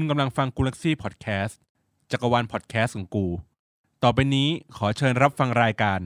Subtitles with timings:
[0.00, 1.60] คุณกำลังฟังกูลักซี่พอดแคสต์
[2.10, 3.26] จักรวาลพอดแคสต์ของกู
[4.02, 6.00] ต่อไปนี้ขอเชิญรับฟังรายการ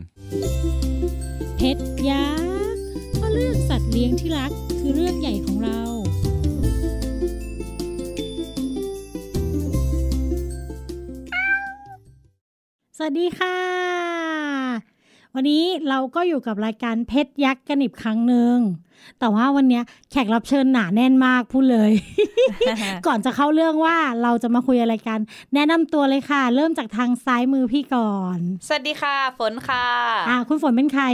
[1.57, 2.29] เพชรยั
[2.75, 2.85] กษ์
[3.15, 5.81] เพราะเรื่องสัตว์เลี้ยงที่รักคือเรื่องใหญ่ของเรา
[12.97, 14.22] สวัสดีค่ะ
[15.35, 18.57] วันนี้เราก็อยู่กับรายการเพชรยักษ์กันอีกครั้งหนึ่ง
[19.21, 21.93] แต่ว่าวันเนี้ยแขกรับเชิญหนาแน่นมากพูดเลย
[23.07, 25.21] ก่อนจะเข้าเรื่องว่าเราจะมาคุยอะไรกัน
[25.55, 29.87] แนะนำตัวเลยค่ะ เริ่มจากทางซ้ายมือพี่ก่อน สวัสดีค่ะ ฝนค่ะ
[30.29, 31.05] อ่า คุณฝนเป็นใคร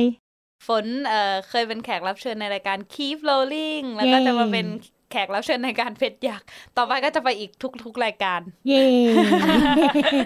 [0.66, 4.66] ฝนเอ่อเคยเป็นแขกรับเชิญในรายการ Keep Rolling แล้วก็เย้จะมาเป็น
[5.10, 7.50] แขกรับเชิญในการเพชรยักษ์ต่อไปก็จะไปอีก
[7.84, 8.84] ทุกๆรายการ เย่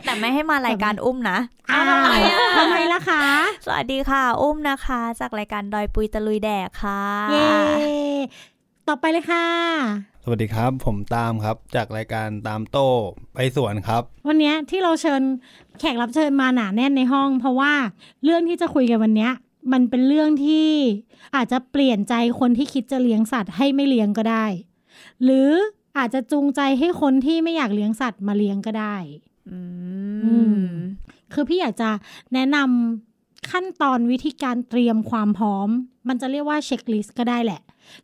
[0.07, 1.39] แต่ไม่ให้มารายการอุ้มนะ
[1.71, 1.83] อ้าว
[2.59, 3.25] ทำไมล่ะคะ
[3.67, 7.51] สวัสดีค่ะ อุ้มนะคะ จากรายการดอยปุยตะลุยแดกค่ะ เย่
[8.89, 9.47] ต่อไปเลยค่ะ
[10.25, 12.89] สวัสดีครับ ผมตามครับจากรายการตามโต้
[13.35, 15.23] ไปสวนครับ วันเนี้ยที่เราเชิญ
[15.81, 17.73] แขกรับเชิญมาหนาแน่นในห้อง เพราะว่า
[18.25, 19.33] เรื่องที่จะคุยกันวันเนี้ย
[19.73, 20.69] มันเป็นเรื่องที่
[21.37, 24.47] อาจจะเปลี่ยนใจคนที่คิดจะเลี้ยงสัตว์ให้ไม่เลี้ยงก็ได้
[25.25, 25.51] หรือ
[25.99, 28.97] อาจจะจูงใจให้คนที่ไม่อยากเลี้ยงสัตว์มาเลี้ยงก็ได้
[29.51, 29.59] อื
[30.25, 30.67] อืมม
[31.33, 31.91] คือพี่อยากจะ
[32.35, 35.69] แนะนำขั้นตอนวิธีการเตรียมความพร้อม
[36.09, 37.61] มันจะเรียกว่าเช็คลิสต์ก็ได้แหละ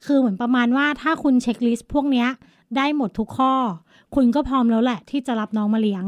[0.07, 2.29] คือเหมือนประมาณว่าถ้าคุณเช็คลิสต์พวกเนี้ย
[2.77, 3.55] ได้หมดทุกข้อ
[4.15, 6.05] คุณก็พร้อมแล้วแหละ ที่จะรับน้องมาเลี้ยง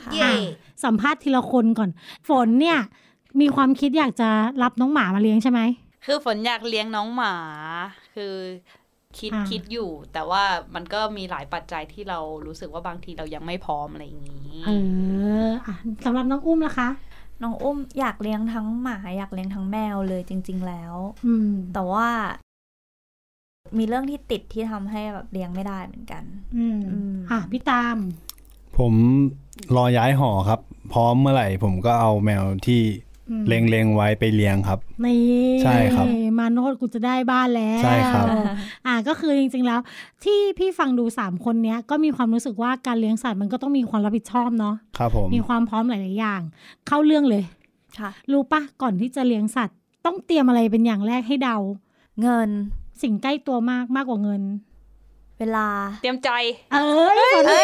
[0.00, 0.34] ค่ะเย่อะ
[0.84, 1.90] สัมภาษณ์ทีละคนก่อน
[2.28, 2.78] ฝนเนี่ย
[3.40, 4.28] มีความคิดอยากจะ
[4.62, 5.60] รับน้องหมามาเลี้ยงใช่ไหม
[6.06, 7.34] คือฝนอยากเลี้ยงน้องหมา
[8.14, 8.34] คือ
[9.18, 10.42] คิดอ่าคิดอยู่ แต่ว่า
[10.74, 14.70] มันก็มีหลายปัจจัยที่เรารู้สึกว่าบางทีเรายังไม่พร้อมอะไรอย่างนี้เอ
[15.46, 16.88] ออะสำหรับน้องอุ้มนะคะ
[17.42, 20.94] น้องอุ้มอยากเลี้ยงทั้งหมาอยากเลี้ยงทั้งแมวเลยจริง ๆ แล้ว
[21.26, 22.08] อืมแต่ว่า
[23.78, 26.22] มีเรื่องที่ติดที่ทำให้แบบเลี้ยงไม่ได้เหมือนกัน
[26.56, 27.96] อืมอืมอะพี่ตาม
[28.78, 28.92] ผม
[29.76, 30.60] รอย้ายหอครับ
[30.92, 32.80] พร้อมเมื่อไหร่ ผมก็เอาแมวที่
[33.30, 35.20] อืมเล็งๆไว้ไปเลี้ยงครับนี่
[35.62, 36.06] ใช่ครับ
[36.38, 38.26] มาโนดกูจะได้บ้านแล้วใช่ครับ
[38.86, 39.80] อ่าก็คือจริงๆแล้ว
[40.24, 46.40] ที่พี่ฟังดูสามคนเนี้ยก็มีความรู้สึกว่าการเลี้ยงสัตว์มันก็ต้องมีความรับผิดชอบเนาะครับผมมีความพร้อมหลายๆอย่าง
[46.86, 47.42] เข้าเรื่องเลย
[47.98, 49.76] ค่ะรู้ปะก่อนที่จะเลี้ยงสัตว์
[50.06, 51.56] ต้องเตรียมอะไรเป็นอย่างแรกให้เดา
[52.22, 52.48] เงิน
[53.02, 54.42] สิ่งใกล้ตัวมากมากกว่าเงิน
[55.40, 55.66] เวลา
[56.02, 56.30] เตรียมใจ
[56.72, 57.62] เอ้ยฝนเอ้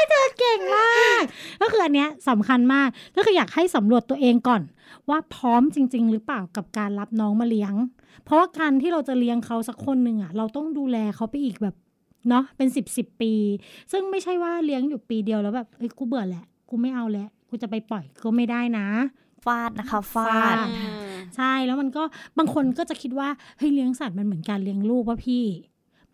[0.00, 1.22] ยเธอเก่งมาก
[1.60, 4.62] ก็คืออันเนี้ยสำคัญมาก ก็คืออยากให้สำรวจตัวเองก่อน
[5.10, 7.74] ว่าพร้อมจริง ๆ หรือเปล่ากับการรับน้องมาเลี้ยง
[8.24, 11.74] เพราะว่าการที่เราจะเลี้ยงเขาสักคนหนึ่งอะ เราต้องดูแลเขาไปอีกแบบ
[12.28, 13.32] เนาะเป็นสิบสิบปี
[13.92, 18.86] ซึ่งไม่ใช่ว่าเลี้ยงอยู่ปีเดียวแล้วแบบเอ้ยกูเบื่อแหละ กูไม่เอาแล้วกูจะไปปล่อยก็ไม่ได้นะ
[19.44, 20.68] ฟาดนะคะฟาฟาดด
[21.36, 22.02] ใช่แล้วมันก็
[22.38, 23.28] บางคนก็จะคิดว่า
[23.58, 25.44] เฮ้ยเลี้ยงสัตว์มันเหมือนการเลี้ยงลูกว่าพี่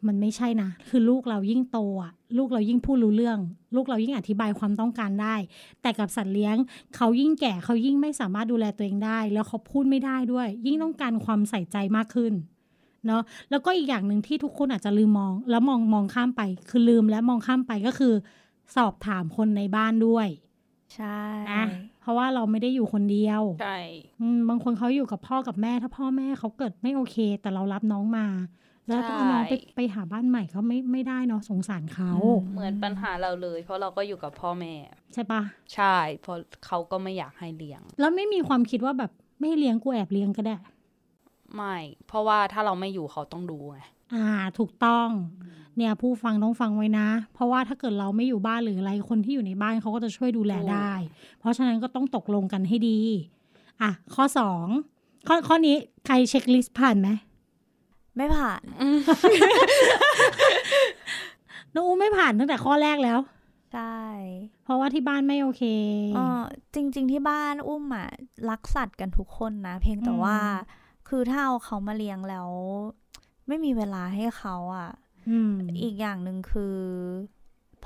[0.07, 3.39] มันไม่ใช่นะ คือลูกเรายิ่งโตอะ ลูกเรายิ่งพูดรู้เรื่อง
[3.75, 5.35] ลูกเรายิ่งอธิบายความต้องการได้
[5.83, 6.57] แต่กับสัตว์เลี้ยง
[6.97, 12.33] เขายิ่งแก่เขายิ่งไม่สามารถดูแลตัวเองได้ แล้วเขาพูดไม่ได้ด้วย ยิ่งต้องการความใส่ใจมากขึ้น
[13.07, 18.15] เนาะ แล้วก็อีกอย่างหนึ่งที่ทุกคนอาจจะลืมมอง แล้วมองมองข้ามไป คือลืมและมองข้ามไปก็คือ
[18.77, 20.29] สอบถามคนในบ้านด้วย
[20.95, 21.65] ใช่นะ
[22.01, 23.79] เพราะว่าเราไม่ได้อยู่คนเดียว ใช่
[24.21, 28.27] อืมบางคนเขาอยู่กับพ่อกับแม่ ถ้าพ่อแม่เขาเกิดไม่โอเค แต่เรารับน้องมา
[28.89, 32.13] แล้วต้องเอาน้องไปไปหาบ้านใหม่เขาไม่ไม่ได้เนาะสงสารเขา
[32.53, 34.75] เหมือนปัญหาเราเลย เพราะเราก็อยู่กับพ่อแม่
[35.15, 35.43] ใช่ปะ
[35.75, 39.11] ใช่เพราะเขาก็ไม่อยากให้เลี้ยง แล้วไม่มีความคิดว่าแบบ
[39.41, 40.57] ไม่เลี้ยงกูแอบเลี้ยงก็ได้
[41.57, 41.77] ไม่
[42.09, 43.79] เพราะว่าถ้าเราไม่อยู่เขาต้องดูไง
[44.15, 44.29] อ่า
[44.59, 45.09] ถูกต้อง
[45.77, 50.93] เนี่ยผู้ฟังต้องฟังไว้นะ เพราะว่าถ้าเกิดเราไม่อยู่บ้านหรืออะไรคนที่อยู่ในบ้านเขาก็จะช่วยดูแลได้
[51.39, 53.01] เพราะฉะนั้นก็ต้องตกลงกันให้ดี
[53.83, 54.67] อะ ข้อสอง
[55.29, 55.77] ข้อข้อนี้
[56.07, 57.09] ใครเช็คลิสต์ผ่านไหม
[58.17, 58.63] ไม่ผ่าน
[61.75, 63.19] น้องอูไม่ผ่านตั้งแต่ข้อแรกแล้ว
[63.73, 63.99] ใช่
[64.65, 65.63] เพราะว่าที่บ้านไม่โอเค
[66.15, 66.43] เออ
[66.75, 68.09] จริง ๆ ที่บ้านอุ้มอะ
[68.51, 70.39] รักสัตว์กันทุกคนนะ เพียงแต่อืมว่า
[71.09, 72.49] คือถ้าเอาเขามาเลี้ยงแล้ว
[73.49, 74.91] ไม่มีเวลาให้เขาอะ
[75.31, 76.77] อืมอีกอย่างหนึ่งคือ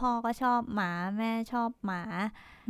[0.01, 2.03] พ่อก็ชอบหมา แม่ชอบหมา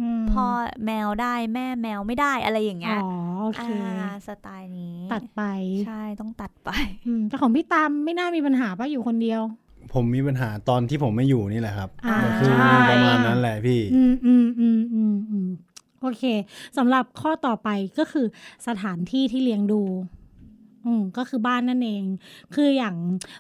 [0.01, 0.47] มพ่อ
[0.87, 3.11] แมวได้แม่แมวไม่ได้อะไรอย่างเงี้ยอ๋อ
[3.43, 3.67] โอเค
[4.01, 5.43] อ่าสไตล์นี้ ตัดไป
[5.87, 6.71] ใช่ต้องตัดไป
[7.07, 9.43] อืมแต่ของพี่ตามไม่น่ามีปัญหาป่ะอยู่คนเดียว
[9.93, 12.53] ผมมีปัญหาตอนที่ผมไม่อยู่นี่แหละครับอ่าก็คือ
[12.91, 15.49] ประมาณนั้นแหละพี่อืมอืมอืมอืมอืม
[16.03, 16.25] โอเค
[16.77, 17.69] สำหรับข้อต่อไป
[17.99, 18.27] ก็คือ
[18.67, 19.83] สถานที่ที่เลี้ยงดู
[20.87, 22.05] อืมก็คือบ้านนั่นเอง
[22.55, 22.95] คืออย่าง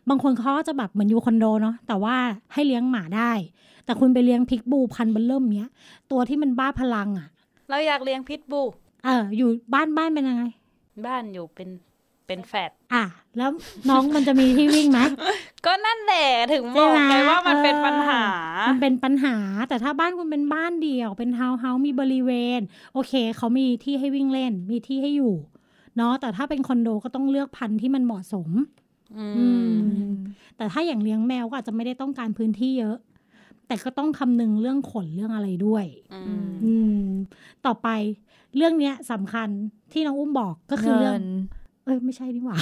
[0.08, 2.16] บางคนเขาก็จะแบบเหมือนอยู่คอนโดเนาะแต่ว่า
[2.52, 3.32] ให้เลี้ยงหมาได้
[3.84, 5.70] แต่คุณไปเลี้ยงพิทบูลพันธุ์เบลเยียมเนี้ย
[6.10, 7.28] ตัวที่มันบ้าพลังอะ
[7.68, 8.62] เราอยากเลี้ยงพิทบูล
[9.04, 10.44] เออ อยู่บ้านบ้านเป็นยังไง
[11.06, 11.68] บ้านอยู่เป็น
[12.26, 13.04] เป็นแฟลตอะ
[13.36, 13.50] แล้ว
[13.88, 15.00] น้องมันจะมีที่วิ่งไหม
[15.66, 18.22] ก็นั่นแหละถึงบอกใช่ไหมไงว่ามันเป็นปัญหา
[18.64, 19.36] เออมันเป็นปัญหา
[19.68, 22.60] แต่ถ้าบ้านคุณเป็นบ้านเดี่ยว เป็นทาวน์เฮาส์มีบริเวณ
[22.94, 25.34] โอเค เขามีที่ให้วิ่งเล่น มีที่ให้อยู่
[25.96, 28.48] เนาะแต่ถ้าเป็นคอนโดก็ต้องเลือกพันธุ์ที่มันเหมาะสม
[29.18, 30.12] อือืมม
[30.56, 32.96] แต่ถ้าอย่างเลี้ยงแมวก็อาจจะไม่ได้ต้องการพื้นที่เยอะ
[33.66, 35.84] แต่ก็ต้องคำนึงเรื่องขนเรื่องอะไรด้วย
[36.14, 37.02] อือืมมอืม
[37.66, 37.88] ต่อไป
[38.56, 39.48] เรื่องเนี้ยสำคัญ
[39.92, 41.14] ที่น้องอุ้มบอกก็คือเรื่อง
[41.84, 42.56] เอ้ยไม่ใช่นี่หว่า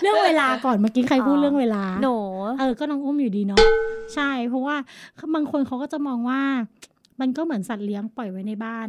[0.00, 2.16] เรื่องเวลาก่อนเมื่อกี้ใครพูดอ๋อเรื่องเวลาหนู
[2.58, 3.64] เออก็น้องอุ้มอยู่ดีเนาะ
[4.14, 4.76] ใช่ เพราะว่า
[5.34, 6.40] บางคนเขาก็จะมองว่า
[7.20, 8.88] มันก็เหมือนสัตว์เลี้ยงปล่อยไว้ในบ้าน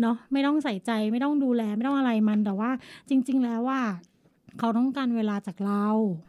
[0.00, 2.70] เนาะไม่ต้องใส่ใจไม่ต้องดูแลไม่ต้องอะไรมันแต่ว่า
[3.08, 3.80] จริง ๆ แล้วว่า
[4.58, 5.86] เขาต้องการเวลาจากเรา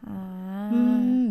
[0.08, 0.20] อ่า
[0.72, 0.80] อื
[1.22, 1.24] ม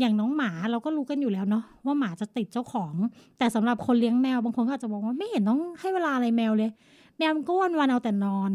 [0.00, 2.94] อย่างน้องหมาเราก็รู้กันอยู่แล้วเนาะว่าหมาจะติดเจ้าของ
[3.38, 6.70] แต่สำหรับคนเลี้ยงแมวบางคนก็อาจจะบอกว่าไม่เห็นต้องให้เวลาอะไรแมวเลย
[7.18, 8.52] แมวมันก็วันวันๆเอาแต่นอน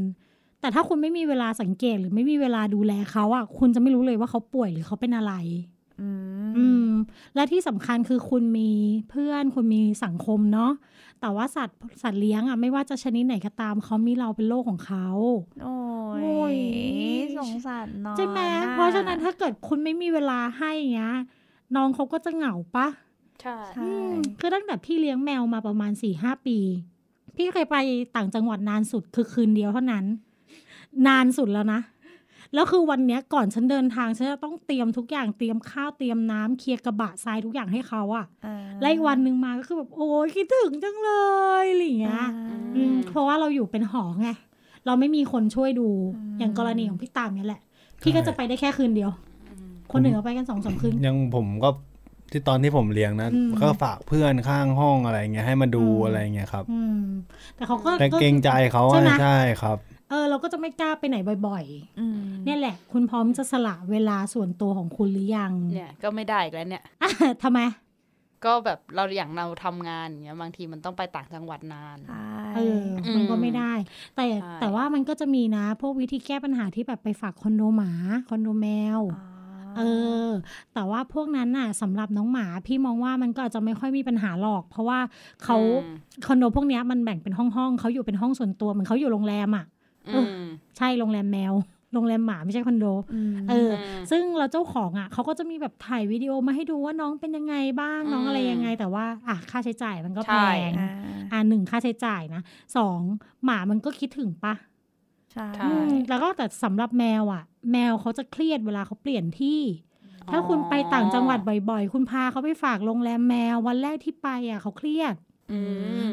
[0.61, 5.33] แต่ถ้าคุณไม่มีเวลาสังเกตหรือไม่มีเวลาดูแลเขาอะคุณจะไม่รู้เลยว่าเขาป่วยหรือเขาเป็นอะไร
[6.01, 6.09] อื
[6.55, 6.80] อืมม
[7.35, 8.71] และที่สำคัญคือคุณมี
[9.09, 10.71] เพื่อนคุณมีสังคมเนาะ
[11.21, 15.07] แต่ว่าสัตว์สัตว์เลี้ยงอะไม่ว่าจะชนิดไหนก็ตามเขามีเราเป็นโลกของเขา
[15.63, 15.73] โอ้
[16.21, 16.55] โอ้ย
[17.19, 18.39] ยสงสารน้องใช่ไหม
[18.73, 21.15] เพราะฉะนั้นถ้าเกิดคุณไม่มีเวลาให้เงี้ย
[21.75, 22.87] น้องเขาก็จะเหงาปะ
[23.41, 26.57] ใช่ใช่อืมคือตั้งแต่พี่เลี้ยงแมวมาประมาณสี่ห้าปี
[27.35, 27.77] พี่เคยไป
[28.15, 30.05] ต่างจังหวัดนานสุดคือคืนเดียวเท่านั้น
[31.07, 31.79] นานสุดแล้วนะ
[32.53, 41.11] แล้วคือวันเนี้ยก่อนฉันเดินทางฉันจะต้องเตรียมทุกอย่างเตรียมข้าวเตรียมน้ำเคลียร์กระบะทรายทุกอย่างให้เขาอะอ่าแล้วอีกวันหนึ่งมาก็คือแบบโอ้ยคิดถึงจังเล
[41.61, 42.23] ยอะไรอย่างเงี้ย
[42.75, 44.29] อืมเพราะว่าเราอยู่เป็นหอไง
[44.85, 45.89] เราไม่มีคนช่วยดู
[46.39, 47.61] อย่างกรณีของพี่ตามเนี่ยแหละ
[48.01, 49.11] พี่ก็จะไปได้แค่คืนเดียว
[49.91, 51.69] คนหนึ่งก็ไปกันสองสามคืนยังผมก็
[52.31, 57.03] ที่ตอนที่ผมเลี้ยงนะอืมก็ฝากเพื่อนข้างห้องอะไรเงี้ยให้มาดูอืมอะไรเงี้ยครับอืม
[57.55, 59.77] แต่เขาก็แต่เกรงใจเขาใช่อะไหมใช่ครับ
[60.11, 61.17] เออเราก็จะไม่กล้าไปไหน
[61.47, 61.65] บ่อย
[61.99, 67.09] อืมๆเนี่ยแหละ คุณพร้อมจะสละเวลาส่วนตัวของคุณหรือยัง เนี่ย ก็ไม่ได้อีกแล้วเนี่ยอะ
[67.43, 67.59] ทำไม
[68.45, 72.83] ก็แบบเราอย่างเราทำงานอย่างเงี้ยบางทีมันต้องไปต่างจังหวัดนานใช่เออ
[73.15, 73.73] มันก็ไม่ได้
[74.15, 77.91] แต่ใช่แต่ว่ามันก็จะมีนะ พวกวิธีแก้ปัญหาที่แบบไปฝากคอนโดหมา
[78.29, 78.67] คอนโดแม
[78.97, 79.23] วอ๋อ
[79.77, 79.81] เอ
[80.27, 80.29] อ
[80.73, 84.99] แต่ว่าพวกนั้นน่ะสำหรับน้องหมาพี่มองว่ามันก็อาจจะไม่ค่อยมีปัญหาหรอก เพราะว่า
[85.43, 85.95] เขาอืม
[86.27, 89.79] คอนโดพวกเนี้ยมันแบ่งเป็นห้องห้องๆเขาอยู่เป็นห้องส่วนตัวเหมือนเขาอยู่โรงแรมอะเออม
[90.77, 91.53] ใช่โรงแรมแมว
[91.93, 93.01] โรงแรมหมาไม่ใช่คอนโดม
[93.49, 100.35] เออมซึ่งเราเจ้าของอะเขาก็จะมีแบบถ่ายวิดีโอมาให้ดูว่าน้องเป็นยังไงบ้างน้องอืมอะไรยังไง แต่ว่าอะค่าใช้จ่ายมันก็ใช่แพ
[100.69, 100.91] งอ่า
[101.31, 102.41] อะหนึ่งค่าใช้จ่ายนะ
[102.77, 102.99] สอง
[103.45, 104.53] หมามันก็คิดถึงปะ
[105.33, 109.61] ใช่ใช่อืมแล้วก็แต่สำหรับแมวอะ แมวเขาจะเครียดเวลาเขาเปลี่ยนที่
[110.31, 111.39] ถ้าคุณไปต่างจังหวัด
[111.69, 115.30] บ่อยๆ คุณพาเขาไปฝากโรงแรมแมววันแรกที่ไปอะเขาเครียดอืม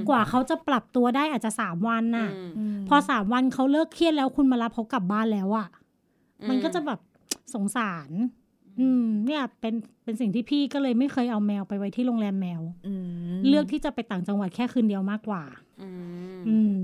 [0.09, 5.69] กว่าเขาจะปรับตัวได้อาจจะสามวันน่ะอืมมพอสามวันเขาเลิกเครียดแล้วคุณมารับเขากลับบ้านแล้วอะ
[6.49, 7.01] มันก็จะแบบ
[7.55, 8.11] สงสาร
[8.81, 9.75] อืม เนี่ยเป็น
[10.05, 12.95] เป็นสิ่งที่พี่ก็เลยไม่เคยเอาแมวไปไว้ที่โรงแรมแมวอื
[13.37, 15.43] มเลือกที่จะไปต่างจังหวัดแค่คืนเดียวมากกว่า
[15.83, 15.89] อื
[16.39, 16.79] มอืม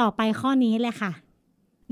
[0.00, 1.12] ต่อไปข้อนี้เลยค่ะ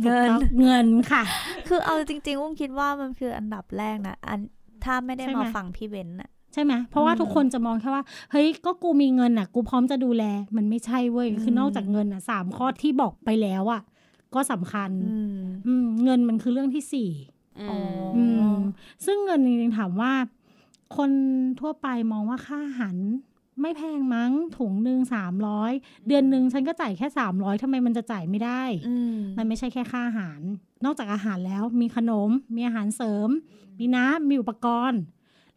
[0.01, 1.23] เงินถูกต้องเงินค่ะ
[1.69, 4.41] คือเอาจริงๆอุ้มคิดว่ามันคืออันดับแรกนะอัน
[4.85, 10.25] ถ้าไม่ได้ใช่ไหมมาฟังพี่เบนน่ะ ใช่ไหมเพราะว่าอืมทุกคนจะมองแค่ว่าเฮ้ยก็กูมีเงินอะ กูพร้อมจะดูแล
[10.57, 13.83] มันไม่ใช่เว้ยอืมคือนอกจากเงินอะสามข้อที่บอกไปแล้วอะ
[14.35, 17.11] ก็สำคัญอืมอืมเงินมันคือเรื่องที่สี่
[17.61, 18.59] อือ๋อมอืม
[19.05, 20.13] ซึ่งเงินจริงๆถามว่า
[20.97, 21.11] คน
[21.61, 22.97] ทั่วไปมองว่าค่าอาหาร
[23.61, 25.73] ไม่แพงมั้งถุงหนึ่งสามร้อย
[26.07, 30.41] เดือนหนึ่งฉันก็จ่ายแค่สามร้อยทำไมมันจะจ่ายไม่ได้อืมมันไม่ใช่แค่ค่าอาหาร
[30.85, 33.29] นอกจากอาหารแล้วมีขนม มีอาหารเสริม
[33.79, 35.01] มีน้ำมีอุปกรณ์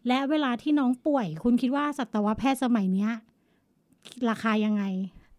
[0.08, 3.12] และเวลาที่น้องป่วย คุณคิดว่าสัตวแพทย์สมัยเนี้ย
[4.30, 4.84] ราคายังไง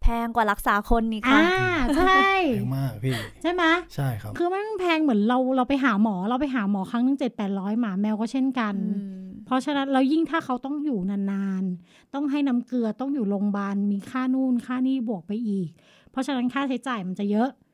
[0.03, 15.69] แพงกว่ารักษาคนนี่อ่าค่ะใช่แพงมากพี่ ใช่ไหมใช่ครับ คือมันแพงเหมือนเราเราไปหาหมอเราไปหาหมอครั้งหนึงเจ็ดแปดร้อยหมาแมวก็เช่นกันอืมเพราะฉะนั้นเรายิ่งถ้าเขาต้องอยู่นานๆ ต้องให้น้ำเกลือต้องอยู่โรงพยาบาลมีค่านู่นค่านี่บวกไปอีก
[16.11, 17.66] เพราะฉะนั้นค่าใช้จ่ายมันจะเยอะอืม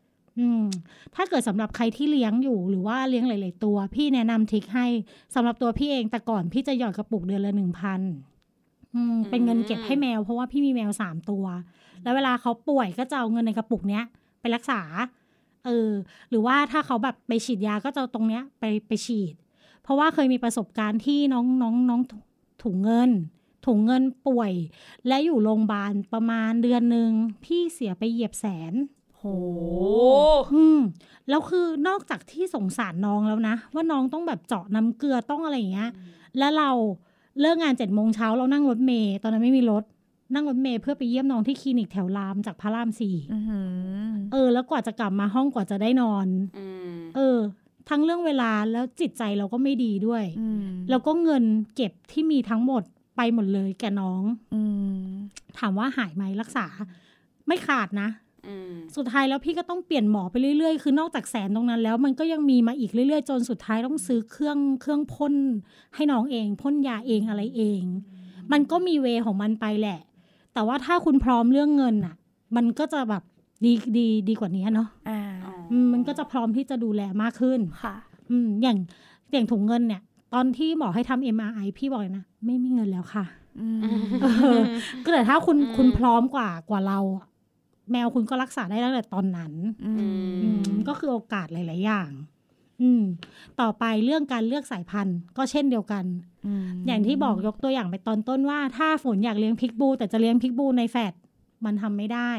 [1.14, 4.86] ถ้าเกิดสำหรับใครที่เลี้ยงอยู่หรือว่าเลี้ยงหลาย ๆ ตัว พี่แนะนำทริคให้
[5.34, 8.00] สำหรับตัวพี่เองแต่ก่อนพี่จะหยอดกระปุกเดือนละหนึ่งพัน
[8.94, 11.44] อืมเป็นเงินเก็บให้แมว เพราะว่าพี่มีแมวสามตัว
[12.02, 14.04] แล้วเวลาเขาป่วยก็จะเอาเงินในกระปุกเนี้ย
[14.40, 14.80] ไปรักษา
[15.64, 15.90] เออ
[16.30, 19.34] หรือว่าถ้าเขาแบบไปฉีดยาก็จะเอาตรงเนี้ยไปไปฉีด
[19.82, 22.00] เพราะว่าเคยมีประสบการณ์ที่น้องน้องน้อง
[22.62, 23.10] ถุงเงิน
[23.66, 24.52] ถุงเงินป่วย
[25.06, 27.10] และอยู่โรงพยาบาลประมาณเดือนหนึ่ง
[27.44, 28.74] พี่เสียไปเหยียบแสน
[29.22, 29.92] โหโอ้
[30.54, 30.80] อืม
[31.28, 35.90] แล้วคือนอกจากที่สงสารน้องแล้วนะ ว่าน้องต้องแบบเจาะน้ำเกลือต้องอะไรอย่างเงี้ย
[36.38, 36.70] แล้วเรา
[37.40, 39.84] เลิกงานเจ็ดโมงเช้าเรานั่งรถเมย์ตอนนั้นไม่มีรถ
[40.34, 43.60] นั่งรถเมย์เพื่อไปเยี่ยมน้องที่คลินิกแถวรามจากพระรามสี่อื้อหื
[44.08, 46.26] อเออ แล้วกว่าจะกลับมาห้องกว่าจะได้นอน
[46.58, 47.38] อืมเออ
[47.88, 51.44] ทั้งเรื่องเวลาแล้วจิตใจเราก็ไม่ดีด้วยอืมแล้วก็เงิน
[51.76, 52.82] เก็บที่มีทั้งหมด
[53.16, 54.22] ไปหมดเลยแกน้อง
[54.54, 54.60] อื
[54.96, 55.04] ม
[55.58, 56.66] ถามว่าหายไหมรักษา
[57.46, 58.21] ไม่ขาดนะอืม
[58.96, 65.34] สุดท้ายแล้วพี่ก็ต้องเปลี่ยนหมอไปเรื่อยๆ คือนอกจากแสนตรงนั้นแล้วมันก็ยังมีมาอีกเรื่อยๆ จนสุดท้ายต้องซื้อเครื่องเครื่องพ่น
[65.94, 67.82] ให้น้องเองพ่นยาเองอะไรเอง
[68.52, 70.00] มันก็มีเวของมันไปแหละ
[70.54, 72.14] แต่ว่าถ้าคุณพร้อมเรื่องเงินน่ะ
[72.56, 73.22] มันก็จะแบบ
[73.64, 75.20] ดีดีดีกว่านี้เนาะอ่า
[75.72, 77.94] อืมมันก็จะพร้อมที่จะดูแลมากขึ้นค่ะ
[78.30, 78.78] อืมอย่าง
[79.32, 80.02] อย่างถุงเงินเนี่ย
[80.34, 83.24] ตอนที่หมอให้ทำ MRI พี่บอกเลยนะไม่มีเงินแล้วค่ะ
[83.60, 84.62] อืมเออ
[85.04, 87.26] ก็แต่ถ้าคุณอืมคุณพร้อมกว่ากว่าเราอะ
[87.90, 89.52] แมวคุณก็รักษาได้ตั้งแต่ตอนนั้น
[89.86, 90.00] อืม
[90.42, 92.10] อืมก็คือโอกาสหลาย ๆ อย่าง
[92.82, 93.02] อืม
[93.60, 96.04] ต่อไปเรื่องการเลือกสายพันธุ์ ก็เช่นเดียวกัน
[96.64, 101.12] มอย่างที่บอกยกตัวอย่างไปตอนต้นว่า ถ้าฝนอยากเลี้ยงพิกบู แต่จะเลี้ยงพิกบูในแฟด
[101.64, 102.32] มันทำไม่ได้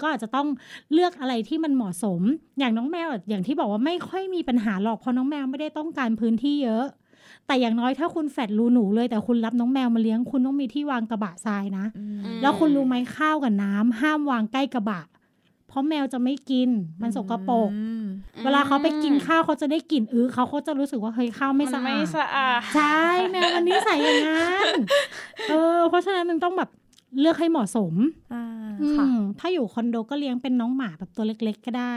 [0.00, 0.48] ก็อาจจะต้อง
[0.92, 2.20] เลือกอะไรที่มันเหมาะสม
[2.58, 6.86] อย่างน้องแมวอะอย่างที่บอกว่าไม่ค่อยมีปัญหาหรอกเพราะน้องแมวไม่ได้ต้องการพื้นที่เยอะ
[7.46, 15.02] แต่อย่างน้อยถ้าคุณแฟดรูหนูเลย แต่คุณรับน้องแมวมาเลี้ยงคุณต้องมีที่วางกระบะทรายนะอืมมแล้วคุณรู้ไหมข้าวกับน้ำห้ามวางใกล้กระบะ
[15.68, 16.70] เพราะแมวจะไม่กิน
[17.02, 18.04] มันสกปรกอืม
[18.44, 24.68] เวลาเขาไปกินข้าวเขาจะได้กลิ่นอื้อเขาเขาจะรู้สึกว่าเฮ้ยข้าวไม่สะนไม่อาดสะอาดใช่แมวมันนิสัยอย่างนั้น
[25.48, 26.70] เออเพราะฉะนั้นมันต้องแบบ
[27.20, 27.94] เลือกให้เหมาะสม
[28.34, 28.44] อ่า
[28.80, 31.94] อืค่ะมถ้าอยู่คอนโดก็เลี้ยงเป็นน้องหมาแบบตัวเล็ก ๆ ก็ได้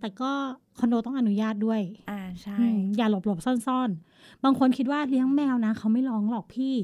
[0.00, 0.30] แต่ก็
[0.78, 6.74] คอนโดต้องอนุญาตด้วย อ่าใช่อืมอย่าหลบหลบๆซ่อนๆ บางคนคิดว่าเลี้ยงแมวนะเขาไม่ร้องหรอกพี่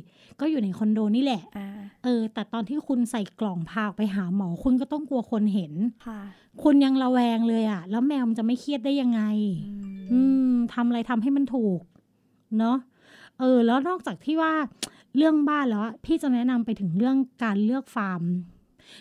[0.41, 1.69] ก็อยู่ในคอนโดนี่แหละอ่า
[2.05, 5.73] เออ แต่ตอนที่คุณใส่กล่องพาออกไปหาหมอคุณก็ต้องกลัวคนเห็น
[6.07, 6.21] ค่ะ
[6.63, 9.23] คุณยังระแวงเลยอะแล้วแมวมันจะไม่เครียดได้ยังไง
[10.13, 11.81] อืมทำอะไรทำให้มันถูก
[12.59, 12.77] เนาะ
[13.41, 14.53] เออ แล้วนอกจากที่ว่า
[15.17, 18.23] เรื่องบ้านแล้วอะพี่จะแนะนำไปถึงเรื่องการเลือกฟาร์ม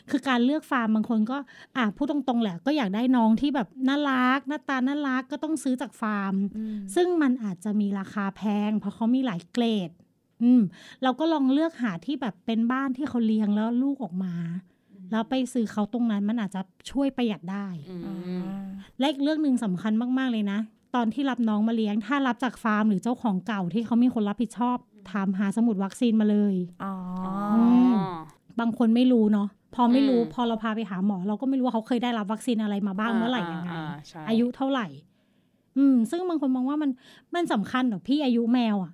[0.10, 1.38] คือการเลือกฟาร์มบางคนก็
[1.78, 9.90] อะพูดตรงๆแหละ ก็อยากได้น้องที่แบบน่ารักหน้าตาน่ารักก็ต้องซื้อจากฟาร์มอืมซึ่งมันอาจจะมีราคาแพง เพราะเขามีหลายเกรด
[10.44, 10.62] อืม
[11.04, 14.34] เราก็ลองเลือกหาที่แบบเป็นบ้านที่เขาเลี้ยงแล้วลูกออกมา
[15.12, 16.62] แล้วไปซื้อเขาตรงนั้นมันอาจจะ
[16.92, 18.12] ช่วยประหยัดได้อือ่
[18.42, 18.54] มา
[19.00, 20.60] และอีกเรื่องหนึ่งสำคัญมาก ๆ เลยนะ
[20.96, 24.78] ตอนที่รับน้องมาเลี้ยง ถ้ารับจากฟาร์มหรือเจ้าของเก่าที่เขามีคนรับผิดชอบ
[25.12, 26.94] ถามหาสมุดวัคซีนมาเลย อ๋อ
[27.26, 27.34] อ๋อ
[27.92, 27.94] ม
[28.60, 34.88] บางคนไม่รู้เนาะ พอไม่รู้อืมพอเราพาไปหาหมอ เราก็ไม่รู้ว่าเขาเคยได้รับวัคซีนอะไรมาบ้างเมื่อไหร่ยังไงาใช่อายุเท่าไหร่
[35.78, 36.90] อืม ซึ่งบางคนมองว่ามัน
[37.36, 38.94] มันสำคัญเหรอพี่อายุแมวอะ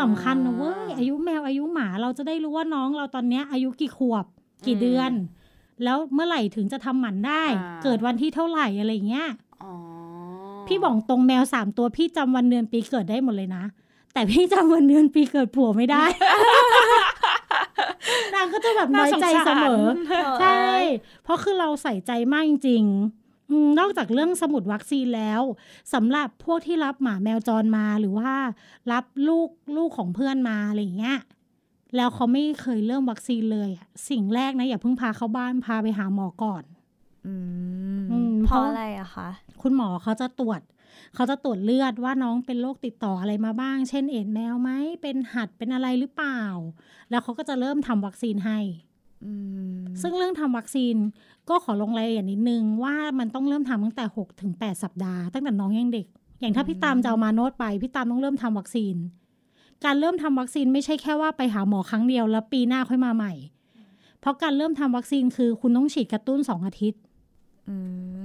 [0.00, 4.26] สำคัญนะเว้ยอายุแมวอายุหมาเราจะได้รู้ว่าน้องเราตอนเนี้ย อายุกี่ขวบ
[4.66, 5.12] กี่เดือน
[5.84, 7.44] แล้วเมื่อไหร่ถึงจะทำหมันได้
[7.84, 9.28] เกิดวันที่เท่าไหร่อะไรอย่างเงี้ย
[9.62, 9.72] อ๋อ
[10.66, 13.64] พี่บอกตรงแมวสามตัวพี่จำวันเดือนปีเกิดได้หมดเลยนะ
[14.12, 16.04] แต่พี่จำวันเดือนปีเกิดผัวไม่ได้
[16.92, 17.17] นาง
[18.52, 19.82] ก็จะแบบน้อยใจเสมอ
[20.40, 20.70] ใช่
[21.22, 25.42] เพราะคือเราใส่ใจมากจริงๆอืมนอกจากเรื่องสมุดวัคซีนแล้ว
[25.94, 28.32] สำหรับพวกที่รับหมาแมวจรมาหรือว่า
[28.92, 31.18] รับลูกลูกของเพื่อนมาอะไรอย่างเงี้ย
[31.96, 36.64] แล้วเขาไม่เคยเริ่มวัคซีนเลยอะสิ่งแรกนะ อย่าเพิ่งพาเข้าบ้านพาไปหาหมอก่อน
[37.26, 37.34] อื
[38.10, 39.28] อืมมเพราะเพราะอะไรอะคะ
[39.62, 40.60] คุณหมอเขาจะตรวจ
[41.14, 44.70] เขาจะตรวจเลือดว่าน้องเป็นโรคติดต่ออะไรมาบ้าง เช่นเอดส์แมวไหม
[45.02, 46.40] เป็นหัดเป็นอะไรหรือเปล่า
[47.10, 48.58] แล้วเขาก็จะเริ่มทำวัคซีนให้
[49.24, 49.32] อื
[49.74, 50.96] มซึ่งเรื่องทำวัคซีน
[51.48, 56.06] ก็ขอลงรายละเอียดนิดนึง ว่ามันต้องเริ่มทำตั้งแต่6ถึง8สัปดาห์ตั้งแต่น้องยังเด็ก
[56.40, 58.96] อย่างถ้าพี่ตามจะเอามาโนดไป พี่ตามต้องเริ่มทำวัคซีน
[59.84, 63.32] การเริ่มทำวัคซีนไม่ใช่แค่ว่าไปหาหมอครั้งเดียวแล้วปีหน้าค่อยมาใหม่
[64.20, 67.06] เพราะการเริ่มทำวัคซีนคือคุณต้องฉีดกระตุ้นสองอาทิตย์อืม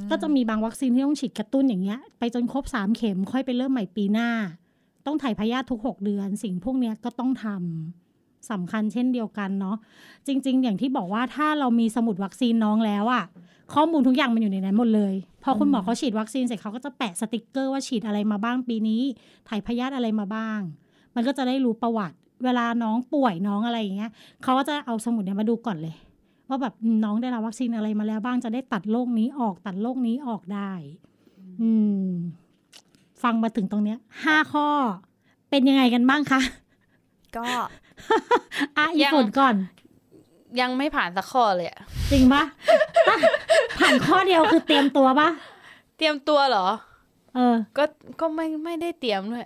[0.09, 4.29] ก็จะมีบางวัคซีนที่ต้องฉีดกระตุ้นอย่างเงี้ย ไปจนครบสามเข็มค่อยไปเริ่มใหม่ปีหน้า
[5.05, 9.77] ต้องถ่ายพยาธิทุกหกเดือน สิ่งพวกเนี้ยก็ต้องทำสำคัญเช่นเดียวกันเนาะ
[10.27, 13.23] จริง ๆ อย่างที่บอกว่าถ้าเรามีสมุดวัคซีนน้องแล้วอะ
[13.73, 19.01] ข้อมูลทุกอย่างมันอยู่ในนั้นหมดเลย พอคุณหมอเขาฉีดวัคซีนเสร็จเขาก็จะแปะสติกเกอร์ว่าฉีดอะไรมาบ้างปีนี้
[19.47, 20.59] ถ่ายพยาธิอะไรมาบ้าง
[21.15, 24.11] มันก็จะได้รู้ประวัติ เวลาน้องป่วยน้องอะไรอย่างเงี้ย
[24.43, 25.95] เขาก็จะเอาสมุดเนี้ยมาดูก่อนเลย
[26.49, 30.71] ว่าแบบอืมน้องได้รับวัคซีนอะไรมาแล้วบ้างจะได้ตัดโรคนี้ออกตัดโรคนี้ออกได้
[31.61, 31.71] อื
[32.05, 32.09] ม
[33.23, 34.67] ฟังมาถึงตรงเนี้ยห้าข้อ
[35.49, 36.41] เป็นยังไงกันบ้างคะ
[37.37, 37.45] ก็
[38.77, 39.55] อะอียังฝนก่อน
[40.59, 41.79] ยังไม่ผ่านสักข้อเลยอะ
[42.11, 42.43] จริงปะ
[43.79, 45.29] ผ่านข้อเดียวคือเตรียมตัวปะ
[45.97, 46.67] เตรียมตัวเหรอ
[47.35, 47.83] เออ ก็
[48.19, 49.45] ก็ไม่ไม่ได้เตรียมด้วย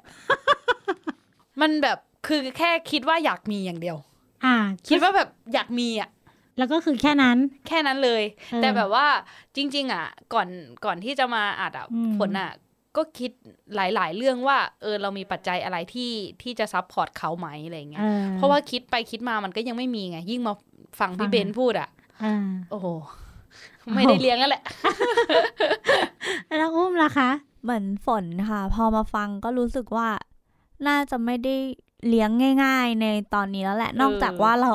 [1.61, 3.97] มันแบบคือแค่คิดว่าอยากมีอย่างเดียว
[4.45, 4.55] อ่า
[4.87, 6.09] คิดว่าแบบอยากมีอะ
[6.57, 7.37] แล้วก็คือแค่นั้น
[7.67, 9.07] แค่นั้นเลยเออแต่แบบว่า
[9.55, 10.47] จริง ๆ อะ ก่อน
[10.85, 12.51] ก่อนที่จะมาอัดอะอืมฝนอะ
[12.97, 13.31] ก็คิด
[13.75, 16.11] หลาย ๆ เรื่องว่า เออเรามีปัจจัยอะไรที่
[16.41, 20.53] ที่จะซับพอร์ตเขาไหมอะไรเงี้เอยอเพราะว่าคิดไปคิดมามันก็ยังไม่มีไง ยิ่งมา
[20.99, 21.89] ฟังฟัพี่งเบนพูดอะ
[22.23, 22.35] อ่า
[22.69, 22.87] โอ้โห
[23.95, 24.63] ไม่ได้เลี้ยงแล้วแหละ
[26.57, 27.29] แล้วอุ้มล่ะคะ
[27.63, 30.07] เหมือนฝนค่ะ พอมาฟังก็รู้สึกว่า
[30.87, 31.55] น่าจะไม่ได้
[32.07, 32.29] เลี้ยง
[32.63, 34.73] ง่าย ๆ ในตอนนี้แล้วแหละ นอกจากว่าเรา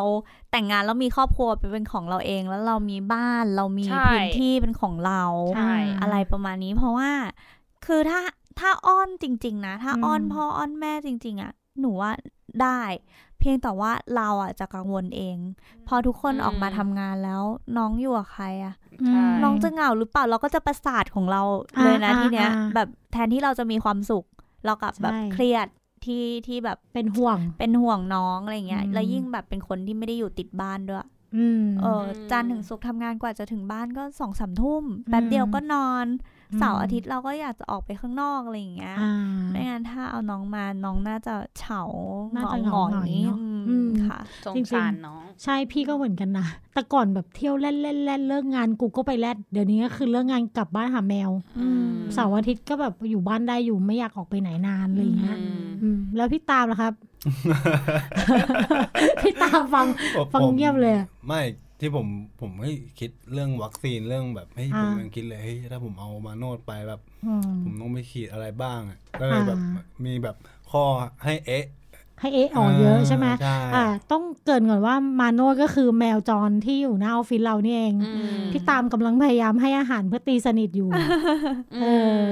[0.51, 5.23] แต่งงานแล้วมีครอบครัวเป็นของเราเองแล้วเรามีบ้านเรามีใช่พื้นที่เป็นของเรา
[5.57, 7.11] ใช่อะไรประมาณนี้เพราะว่า
[7.87, 8.21] คือถ้า
[8.61, 12.11] ถ้าอ้อนจริง ๆ นะ ถ้าอืมอ้อนพ่ออ้อนแม่จริง ๆอะหนูว่า
[12.63, 12.81] ได้
[13.39, 15.37] เพียงแต่ว่าเราอะจะกังวลเอง
[15.89, 17.43] พอทุกคนออกมาทำงานแล้ว
[17.77, 18.75] น้องอยู่กับใครอะ
[19.07, 21.43] ใช่น้องจะเหงาหรือเปล่าเราก็จะประสาทของเรา
[21.83, 24.25] เลยนะอ่าทีเนี้ยอ่าแบบแทนที่เราจะมีความสุข
[24.67, 25.67] เรากลับแบบใช่เครียด
[26.07, 31.07] ที่ที่แบบเป็นห่วงเป็นห่วงน้องอะไรเงี้ยอืมแล้วยิ่งแบบเป็นคนที่ไม่ได้อยู่ติดบ้านด้วย
[31.37, 39.13] อืมเออจันทร์ถึงศุกร์ทำงานกว่าจะถึงบ้านก็สองสามทุ่มแป๊บเดียวก็นอนอืม เสาร์อาทิตย์เราก็อยากจะออกไปข้างนอกอะไรอย่างเงี้ยอ่า
[39.51, 41.83] ไม่งั้นถ้าเอาน้องมาน้องน่าจะเฉา
[42.35, 56.93] น่าจะหงอยเหงาๆๆเนอะอืมอืมค่ะสงจริงๆสารน้อง ใช่พี่ก็เหมือนกันนะ แต่ก่อนแบบเที่ยวเล่นเล่นเล่นเลิกงานกูก็ไปแลดเดี๋ยวนี้ก็คือเลิกงานกลับบ้านหาแมวอืมเสาร์อาทิตย์ก็แบบอยู่บ้านได้อยู่ไม่อยากออกไปไหนนานอะไรอย่างเงี้ยอืมอืมแล้วพี่ตามล่ะครับ
[59.23, 59.87] พี่ตามฟัง
[60.33, 61.43] ฟังเงียบเลยอะไม่
[61.83, 62.07] ที่ผม
[62.41, 70.37] ผมเฮ้ยคิดเรื่องวัคซีนเรื่องแบบเฮ้ยอ่าผมยังคิดเลยเฮ้ยถ้าผมเอามาโนดไปแบบอืมผมต้องไปฉีดอะไรบ้างอะก็เลยแบบอ่ามีแบบ
[70.71, 70.85] ข้อ
[71.25, 71.65] ให้เอ๊ะ
[72.21, 80.89] ให้เอะออกเยอะใช่ไหมใช่อ่า ต้องเกรินก่อนว่ามาโนดก็คือแมวจรที่อยู่หน้าออฟฟิศเรานี่เองอืมพี่ตามกำลังพยายามให้อาหารเพื่อตีสนิทอยู่
[81.83, 81.87] เอ
[82.25, 82.27] อ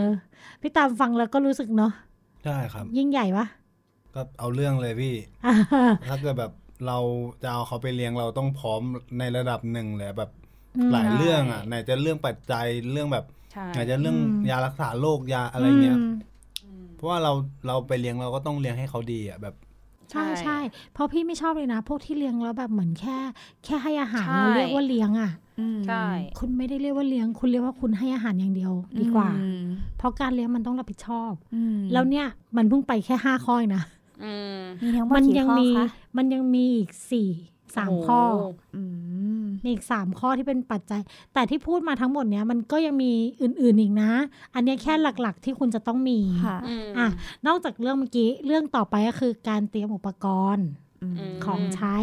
[0.61, 1.92] พี่ตามฟังแล้วก็รู้สึกเนาะ
[2.45, 3.47] ใช่ครับ ยิ่งใหญ่ปะ
[4.14, 5.14] ก็เอาเรื่องเลยพี่
[5.47, 5.54] อ่า
[6.09, 6.52] ถ้าเกิดแบบ
[6.87, 6.99] เรา
[7.43, 8.83] จะเอาเขาไปเลี้ยงเราต้องพร้อม
[9.19, 10.31] ในระดับหนึ่งเลยแบบ
[10.93, 16.13] หลายเรื่องอะไหนจะเรื่องปัจจัยเรื่องแบบใช่ไหนจะเรื่องอืมยารักษาโรคยาอะไรเงี้ยม
[16.97, 17.33] เพราะว่าเรา
[17.67, 19.55] เราไปเลี้ยงเราก็ต้องเลี้ยงให้เขาดีอะแบบ
[20.11, 20.59] ใช่ใช่
[20.93, 23.17] เพราะพี่ไม่ชอบเลยนะ พวกที่เลี้ยงแล้วแบบเหมือนแค่
[23.65, 26.05] แค่ให้อาหารใช่เราเรียกว่าเลี้ยงอะอืมใช่
[26.39, 29.65] คุณไม่ได้เรียกว่าเลี้ยง คุณเรียกว่าคุณให้อาหารอย่างเดียวดีกว่าอืม
[29.99, 34.00] เพราะการเลี้ยงมันต้องรับผิดชอบอืมแล้วเนี่ยมันเพิ่งไปแค่ห้าข้อเองนะอื
[34.61, 35.87] มมีทั้งหมดมันกี่ยังข้อมีคะ
[36.17, 37.31] มันยังมีอีกสี่
[37.77, 38.23] สามโอ้โหข้อ
[38.77, 38.83] อื
[39.43, 41.00] มมีอีกสามข้อที่เป็นปัจจัย
[41.35, 44.12] แต่ที่พูดมาทั้งหมดเนี้ยมันก็ยังมีอื่นๆอีกนะ
[44.55, 47.07] อันเนี้ยแค่หลักๆที่คุณจะต้องมีค่ะอืมอะ
[47.47, 50.68] นอกจากเรื่องเมื่อกี้เรื่องต่อไปก็คือการเตรียมอุปกรณ์
[51.03, 51.97] อืมมของใช้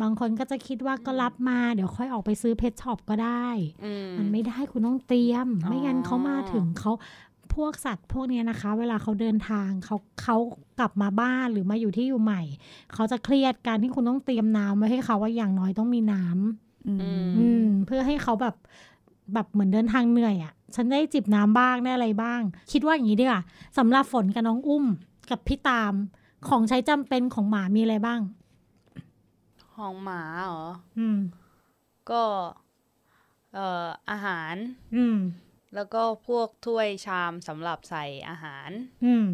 [0.00, 3.48] บางคนก็จะคิดว่าก็รับมา เดี๋ยวค่อยออกไปซื้อเพชช็อปก็ได้
[3.84, 6.92] อืมันไม่ได้คุณต้องเตรียมอ๋อไม่งั้นเขามาถึงเขา
[7.56, 10.36] พวกสัตว์พวกเนี้ยนะคะ เวลาเขาเดินทางเขาเขา
[10.78, 12.42] กลับมาบ้านหรือมาอยู่ที่อยู่ใหม่
[12.94, 18.56] เขาจะเครียดการที่คุณต้องเตรียมน้ำไว้ให้เขาว่าอย่างน้อยต้องมีน้ำอืมอืมเพื่อให้เขาแบบ
[19.32, 22.40] แบบเหมือนเดินทางเหนื่อยอะ่ะ ฉันได้จิบน้ำบ้างได้อะไรบ้าง
[22.72, 23.42] คิดว่าอย่างนี้ดีกว่า
[23.78, 24.84] สำหรับฝนกับน้องอุ้ม
[25.30, 25.94] กับพี่ตาม
[26.48, 28.20] ของใช้จำเป็นของหมามีอะไรบ้าง
[29.74, 30.66] ของหมาเหรอ
[30.98, 31.18] อืม
[32.10, 32.22] ก็
[33.54, 34.54] เอ่ออาหาร
[34.96, 35.16] อืม
[35.76, 38.70] แล้วก็พวกถ้วยชามสำหรับใส่อาหาร
[39.04, 39.26] อืม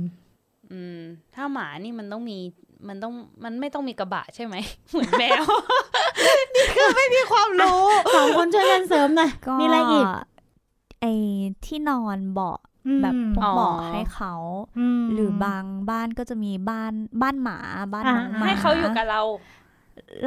[0.72, 0.98] อืม
[1.34, 2.38] ถ้าหมานี่มันต้องมี
[2.88, 3.12] มันต้อง
[3.44, 4.54] มันไม่ต้องมีกระบะใช่ไหม
[4.90, 5.44] เหมือนแมว
[6.54, 7.82] นี่คือไม่มีความรู้
[8.14, 10.06] สองคนช่วยกันเสริมหน่อยก็มีอะไรอีก
[11.00, 11.06] ไอ
[11.64, 14.34] ที่นอนเบาะอืมแบบพวกอ๋อเบาะให้เขา
[15.00, 17.58] มหรือบางบ้านก็จะมีบ้านบ้านหมา
[17.92, 19.20] บ้านน้องอ่าหมาให้เขาอยู่กับเรา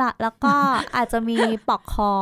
[0.01, 0.53] ละแล้วก็
[0.95, 2.13] อาจจะมีปลอกคอ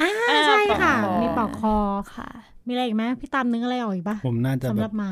[0.00, 1.76] อ่าใช่ค่ะปลอกคอมีปลอกคอ
[2.14, 2.30] ค่ะ
[2.66, 5.10] มีอะไรอีกไหมพี่ตามนึกอะไรออกอีกปะผมน่าจะสำแบหรับบหมา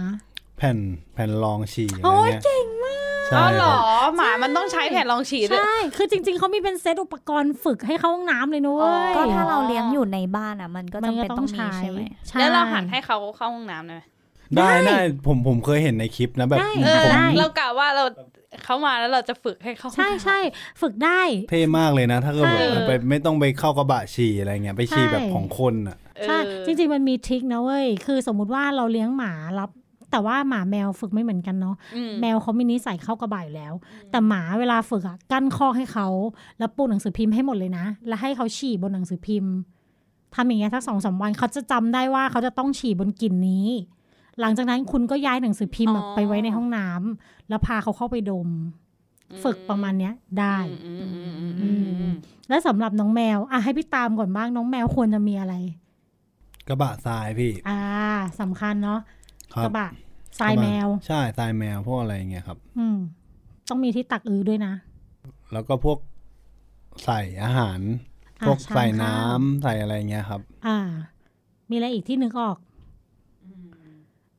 [0.58, 0.78] แผ่น
[1.14, 14.02] แผ่นรองฉี่อะไรโอ้ยเงี้ยเก่งมากใช่อ๋อเหรคอรับหมามันต้องใช้แผ่นรองฉี่ด้วย ใช่ คือจริง ๆเขามีเป็นเซตอุปกรณ์ฝึกให้เข้าห้องน้ำเลยนะเว้ยอ๋อก็ถ้าเราเลี้ยงอยู่ในบ้านอะ มันก็มันจำก็เป็นต้ต้อองงมีใช้ใช่ไหมใช่แล้วเราหันให้เขาเข้าห้องน้ำได้ไหม
[14.56, 18.04] ได้ได้ได้ผมผมเคยเห็นในคลิปนะแบบได้เออผมได้เรากะว่าเรา
[18.64, 20.38] เขามาแล้วเราจะฝึกให้เขาใช่ใช่
[20.80, 29.70] ฝึกได้ เท่มากเลยนะ ถ้าเกิดใช่แบบไปไม่ต้องไปเข้ากระบะฉี่อะไรเงี้ยไปฉี่แบบของคนอะเออใช่จริงๆมันมีทริคนะเว้ยคือสมมุติว่าเราเลี้ยงหมารับ
[30.10, 33.74] แต่ว่าหมาแมวฝึกไม่เหมือนกันเนาะอืมแมวเขามีนิสัยเข้ากระบะอยู่แล้ว
[34.10, 36.06] แต่หมาเวลาฝึกอะกั้นคอกให้เขา
[36.58, 39.52] แล้วปูหนังสือพิมพ์ให้หมดเลยนะ แล้วให้เขาฉี่บนหนังสือพิมพ์
[40.34, 43.66] ทำอย่างเงี้ยสักสองสามวันเขาจะจำได้ว่าเขาจะต้องฉี่บนกลิ่นนี้
[44.40, 48.48] หลังจากนั้นคุณก็ย้ายหนังสือพิมพ์แบบไปไว้ในห้องน้ำแล้วพาเขาเข้าไปดม
[49.44, 50.58] ฝึกประมาณเนี้ยได้
[51.00, 52.12] อืมอืมอืมอืมอืม
[52.48, 55.54] และสำหรับน้องแมวอะให้พี่ตามก่อนบ้างน้องแมวควรจะมีอะไร
[56.68, 57.80] กระบะทรายพี่ อ่า
[58.40, 59.00] สำคัญเนาะ
[59.54, 59.88] ครักบระบะ
[60.40, 62.98] ทรายแมว ใช่ทรายแมวพวกอะไรเงี้ยครับ อืม
[63.68, 64.72] ต้องมีที่ตักอือด้วยนะ
[65.52, 65.98] แล้วก็พวก
[67.04, 67.80] ใส่อาหาร
[68.40, 70.78] อะพวกใส่ชามข้าวน้ำใส่อะไรเงี้ยครับ อ่า
[71.70, 72.56] มีอะไรอีกที่นึกออก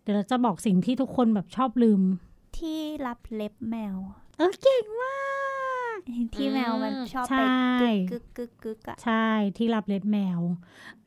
[0.04, 2.02] เดี๋ยวเราจะบอกสิ่งที่ทุกคนแบบชอบลืม
[2.58, 3.96] ที่รับเล็บแมว
[4.38, 5.16] เออเก่งมา
[5.98, 6.00] ก
[6.36, 7.46] ที่แมวมันชอบใช่
[7.80, 10.40] ไปกึกกึกกึกกึกอะใช่ที่รับเล็บแมว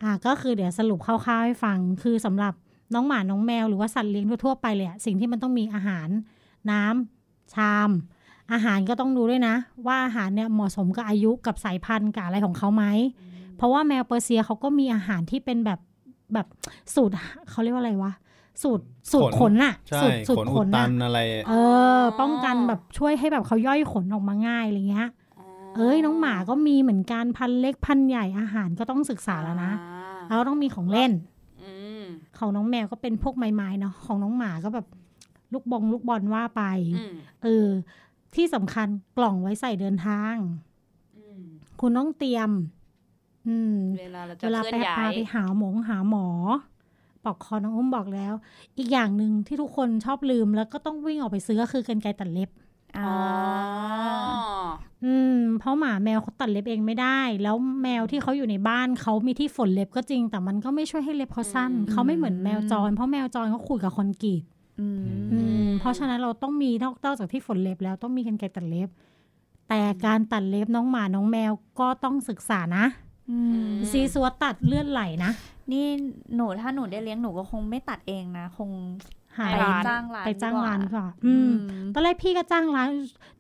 [0.03, 2.55] อ่าก็คือเดี๋ยวสรุปคร่าวๆให้ฟัง คือสำหรับ
[2.95, 6.09] น้องหมาน้องแมวหรือว่าสัตว์เลี้ยงทั่วๆไปเลยอะสิ่งที่มันต้องมีอาหาร
[6.71, 7.91] น้ำชาม
[8.53, 9.55] อาหารก็ต้องดูด้วยนะ
[9.87, 12.85] ว่าอาหารเนี่ยเหมาะสมกับอายุกับสายพันธุ์กับอะไรของเขาไหม
[13.57, 15.81] เพราะว่าแมวเปอร์เซียเขาก็มีอาหารที่เป็นแบบ
[16.35, 16.47] แบบ
[16.95, 17.15] สูตร
[17.51, 18.13] เขาเรียกว่าอะไรวะ
[18.62, 21.53] สูตรสูตรขนอะใช่สูตรสูขตนรอุขดนตัอะนอะไร เอ
[22.01, 25.09] อ ป้องกันแบบช่วยให้แบบเขาย่อยขนออกมาง่ายอะไรเงี้ย
[25.77, 29.73] เอ้ยน้องหมาก็มีเหมือนกันพันเล็กพันใหญ่อาหารก็ต้องศึกษาแล้วนะ
[30.27, 31.12] แล้วต้องมีของเล่น
[31.64, 32.05] อืม
[32.38, 34.87] ของน้องแมวก็เป็นพวกไม้ๆเนาะของน้องหมาก็แบบ
[35.53, 36.62] ลูกบองลูกบอลว่าไป
[36.99, 37.67] อืมเออ
[38.35, 40.35] ที่สำคัญกล่องไว้ใส่เดินทาง
[41.17, 41.43] อืม
[41.81, 42.51] คุณต้องเตรียม
[43.49, 46.27] อืม เวลาเราจะเวลาเคไปลื่อนย้าพายไปหาหมงหาหมอ
[47.25, 48.35] ปอกคอน้องอุ้มบอกแล้ว
[48.79, 52.51] อีกอย่างหนึ่งที่ทุกคนชอบลืมแล้วก็ต้องวิ่งออกไปซื้อก็คือกันไกรตัดเล็บ
[52.99, 54.65] อ๋ออ๋อ
[55.05, 64.43] อืม เพราะหมาแมวเขาตัดเล็บเองไม่ได้ แล้วแมวที่เขาอยู่ในบ้านเขามีที่ฝนเล็บก็จริง แต่มันก็ไม่ช่วยให้เล็บเขาสั้นอืมเขาไม่เหมือนแมวจร เพราะแมวจรเขาขูดกับคอนกรีต
[64.81, 68.89] อืมอืมเพราะฉะนั้นเราต้องมีนอกนอกจากที่ฝนเล็บแล้วต้องมีกันไกรตัดเล็บ
[69.69, 73.04] แต่การตัดเล็บน้องหมาน้องแมวก็ต้องศึกษานะอืม
[73.91, 75.33] ซีซัวตัดเลือดไหลนะ
[75.73, 75.87] นี่
[76.35, 78.71] หนูถ้าหนูได้เลี้ยงหนูก็คงไม่ตัดเองนะ คง
[79.39, 82.89] หาไปร้านจ้างร้านไปจ้างร้านดีกว่าก่อนอืมอืม ตอนแรกพี่ก็จ้างร้าน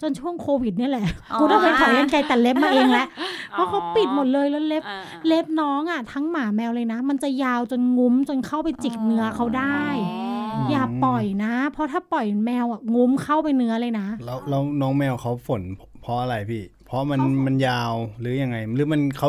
[0.02, 3.06] จนช่วงโควิดเนี่ยแหละอ๋อกูต้องไปถอยกันไกรตัดเล็บมาเองแหละ
[3.50, 15.62] เพราะเขาปิดหมดเลยแล้วเล็บอ่าเล็บน้องอะ ทั้งหมาแมวเลยนะ มันจะยาวจนงุ้มจนเข้าไปจิกเนื้อเขาได้อ๋ออย่าปล่อยนะ เพราะถ้าปล่อยแมวอะงุ้มเข้าไปเนื้อเลยนะ แล้วแล้วน้องแมวเขาฝน
[16.02, 19.28] เพราะอะไรพี่ เพราะมันเขาฝนมันยาวหรือยังไง หรือมันเขา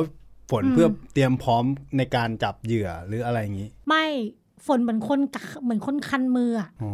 [0.51, 1.63] ฝนอืมเพื่อเตรียมพร้อม
[1.97, 4.05] ในการจับเหยื่อหรืออะไรอย่างนี้ ไม่
[4.67, 6.91] ฝนเหมือนคนกะเหมือนคนคันมืออะอ๋อ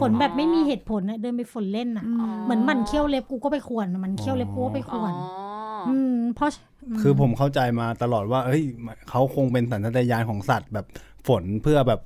[0.00, 2.04] ฝนแบบไม่มีเหตุผลนะเดินไปฝนเล่นอะ
[2.44, 5.50] เหมือนมันเคี้ยวเล็บกูก็ไปข่วนมันเคี้ยวเล็บกูก็ไปข่วนอ๋อ
[5.88, 6.48] อืมเพราะ
[6.92, 8.62] มคือผมเข้าใจมาตลอดว่า เอ้ย
[9.10, 10.86] เขาคงเป็นสัญชาตญาณของสัตว์แบบ
[11.28, 12.00] ฝนเพื่อแบบ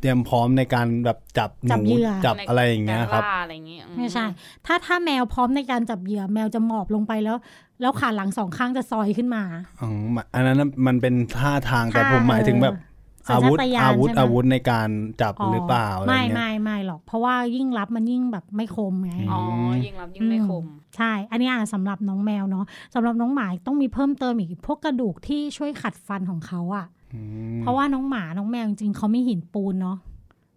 [0.00, 4.24] เตรียมพร้อมในการแบบจับหจับนูเหยื่อจับอะไรอย่างเงี้ยครับกล่าอะไรอย่างเงี้ยไม่ใช่
[4.66, 7.36] ถ้าถ้าแมวพร้อมในการจับเหยื่อแมวจะหมอบลงไปแล้ว
[7.80, 9.42] แล้วขาหลังสองข้างจะซอยขึ้นมา
[9.80, 9.88] อ๋อ
[10.34, 12.74] อันนั้นนะมันเป็นท่าทางแต่ท่าผมหมายถึงแบบ
[13.26, 14.88] เอออาวุธสัญชาตญาณอาวุธใช่ไหมอาวุธในการ
[15.22, 19.40] จับหรือเปล่าอะไรไม่เงี้ยไม่ไม่หรอก เพราะว่ายิ่งรับมันยิ่งแบบไม่คมไงอ๋อ
[19.84, 20.64] ยิ่งรับยิ่งไม่คม
[20.96, 26.95] ใช่ อันนี้อะสำหรับน้องแมวเนาะสำหรับน้องหมาต้องมีเพิ่มเติมอีกพวกกระดูกที่ช่วยขัดฟันของเขาอะอืม
[27.60, 29.98] เพราะว่าน้องหมาน้องแมวจริงๆเขาไม่หินปูนเนาะ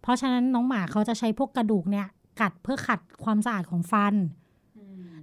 [0.01, 2.07] เพราะฉะนั้นน้องหมาเขาจะใช้พวกกระดูกเนี่ย
[2.41, 4.15] กัดเพื่อขัดความสะอาดของฟัน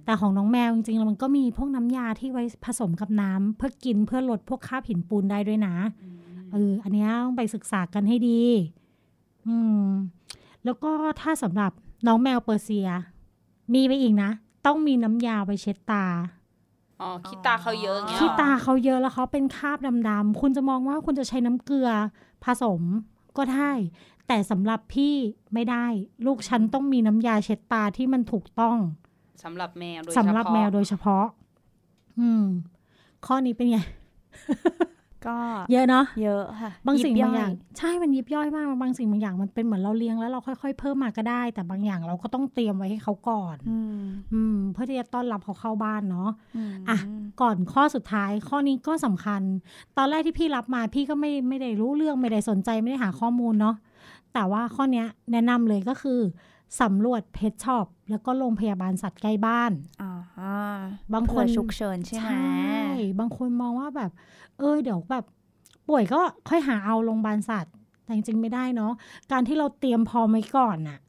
[0.05, 5.75] แต่ของน้องแมวจริงๆแล้วมันก็มีพวกน้ำยาที่ไว้ผสมกับน้ำเพื่อกินเพื่อลดพวกคราบหินปูนได้ด้วยนะ
[6.51, 8.41] เอออันเนี้ยต้องไปศึกษากันให้ดี
[9.47, 9.87] อืม
[10.63, 11.71] แล้วก็ถ้าสำหรับ
[12.07, 12.87] น้องแมวเปอร์เซีย
[13.73, 14.29] มีไปอีกนะ
[14.65, 16.05] ต้องมีน้ำยาไว้เช็ดตา
[17.01, 19.77] อ๋อขี้ตาเขาเยอะอย่างเงี้ยขี้เหรอตาเขาเยอะแล้วเขาเป็นคราบ
[20.09, 21.89] ดำๆคุณจะมองว่าคุณจะใช้น้ำเกลือ
[22.43, 22.81] ผสม
[23.37, 23.71] ก็ได้
[24.27, 25.15] แต่สำหรับพี่
[25.53, 25.85] ไม่ได้
[26.25, 28.77] ลูกฉันต้องมีน้ำยาเช็ดตาที่มันถูกต้อง
[29.43, 31.25] สำหรับแมวโดยสำหรับเฉพาะแมวโดยเฉพาะ
[32.19, 32.43] อืม
[33.25, 33.79] ข้อนี้เป็นไง
[35.25, 35.37] ก็
[35.71, 43.99] เยอะเนาะเยอะค่ะ บางสิ่งยิบางย่อย่าง ใช่มันยิบย่อยมากบางสิ่งบางอย่างมันเป็นเหมือนเราเลี้ยงแล้วเราค่อยๆ เพิ่มมาก็ได้ แต่บางอย่างเราก็ต้องเตรียมไว้ให้เขาก่อนอืม
[44.33, 46.29] อืมเพื่อที่จะต้อนรับเขาเข้าบ้านเนาะ
[46.71, 46.97] มอะ
[47.41, 49.41] ก่อนข้อสุดท้ายข้อนี้ก็สำคัญ
[49.97, 53.75] ตอนแรกที่พี่รับมาพี่ก็ไม่ไม่ได้รู้เรื่องไม่ได้สนใจไม่ได้หาข้อมูลเนาะ
[54.33, 56.19] แต่ว่าข้อเนี้ยแนะนำเลยก็คือ
[56.81, 60.79] สำรวจเพชช็อปแล้วก็โรงพยาบาลสัตว์ใกล้บ้านอ่า
[61.13, 62.31] บางคนเผื่อฉุกเฉินใช่ไหม
[63.19, 64.11] บางคนมองว่าแบบ
[64.57, 65.25] เออเดี๋ยวแบบ
[65.87, 68.91] ป่วยก็ค่อยหาเอาโรงพยาบาลสัตว์ แต่จริงๆไม่ได้เนาะ
[69.31, 70.99] การที่เราเตรียมพร้อมไว้ก่อนน่ะ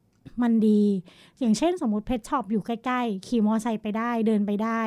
[0.42, 0.82] มันดี
[1.40, 4.82] อย่างเช่นสมมติ pet shop อยู่ใกล้ๆ ขี่มอไซค์ไปได้เดินไปได้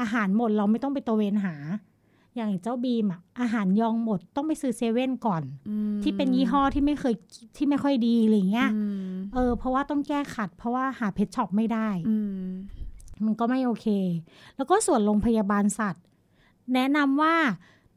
[0.00, 1.54] อาหารหมดเราไม่ต้องไปตระเวนหา
[2.36, 7.14] อย่างเจ้าบีมอะอาหารยองหมดต้องไปซื้อเซเว่นก่อนอืมที่เป็นยี่ห้อที่ไม่เคย
[7.56, 12.44] ที่ไม่ค่อยดีอะไรเงี้ยอืมเออเพราะว่าต้องแก้ขัด เพราะว่าหา pet shop ไม่ได้อืม
[13.24, 13.86] มันก็ไม่โอเค
[14.56, 16.04] แล้วก็ส่วนโรงพยาบาลสัตว์
[16.74, 17.34] แนะนำว่า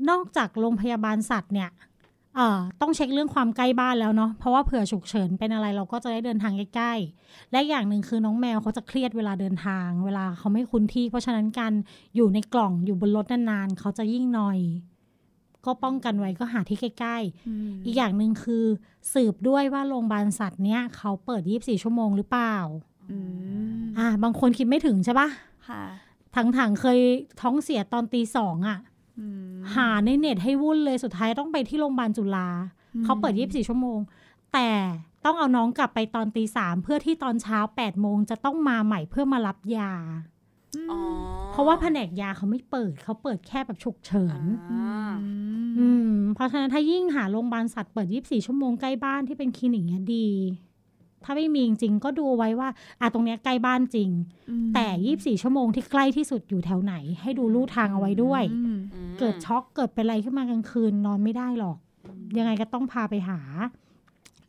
[0.10, 1.97] นอกจากโรงพยาบาลสัตว์เนี่ยเอ่อ
[2.82, 11.74] ต้องเช็คเรื่องความใกล้บ้านแล้วเนาะเพราะว่าเผื่อฉุกเฉินเป็นอะไรเราก็จะได้เดินทางใกล้ๆ และอย่างหนึ่งคือน้องแมวเขาจะเครียดเวลาเดินทาง เวลาเขาไม่คุ้นที่ เพราะฉะนั้นการ
[12.16, 14.60] อยู่ในกล่องอยู่บนรถนานๆเขาจะยิ่งหนอย
[15.66, 18.66] ก็ป้องกันไว้ก็หาที่ใกล้อืมๆอีกอย่างหนึ่งคือ
[19.14, 22.56] สืบด้วยว่าโรงพยาบาลสัตว์เนี้ยเขาเปิด 24 ชั่วโมงหรือเปล่า
[23.12, 23.18] อื
[23.80, 25.30] มอ่า บางคนคิดไม่ถึงใช่ปะ
[25.68, 25.84] ค่ะ
[26.36, 27.00] ถังๆเคย
[27.42, 28.78] ท้องเสียตอนตีสองอะ่ะ
[29.20, 32.50] อืม หาในเน็ตให้วุ่นเลยสุดท้ายต้องไปที่โรงพยาบาลจุฬา
[32.96, 34.00] อืมเขาเปิด 24 ชั่วโมง
[34.54, 34.70] แต่
[35.26, 39.94] ต้องเอาน้องกลับไปตอนตีสามเพื่อที่ตอนเช้า8โมงจะต้องมาใหม่เพื่อมารับยา
[40.92, 41.00] อ๋อ
[41.52, 45.10] เพราะว่าแผนกยาเขาไม่เปิดเขาเปิดแค่แบบฉุกเฉินอ่า
[45.78, 50.30] ออืมเพราะฉะนั้นถ้ายิ่งหาโรงพยาบาลสัตว์เปิด 24 ชั่วโมงใกล้บ้านที่เป็นคลินิกเนี้ยดี
[51.24, 54.10] ถ้าไม่มีจริงๆก็ดูไว้ว่าอะตรงเนี้ยใกล้บ้านจริง
[54.74, 61.78] แต่24ชั่วโมงที่ใกล้ที่สุดอยู่แถวไหน ให้ดูลู่ทางเอาไว้ด้วยอืมอืมเกิดช็อกเกิดเป็นอะไรขึ้นมากลางคืนนอนไม่ได้หรอก
[62.38, 63.40] ยังไงก็ต้องพาไปหา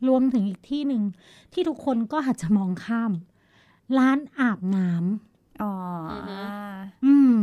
[0.07, 1.03] รวมถึงอีกที่หนึ่ง
[1.53, 3.11] ที่ทุกคนก็อาจจะมองข้าม
[3.97, 5.71] ร้านอาบน้ำอ๋อ
[6.11, 6.39] ออฮึ
[7.05, 7.35] อืม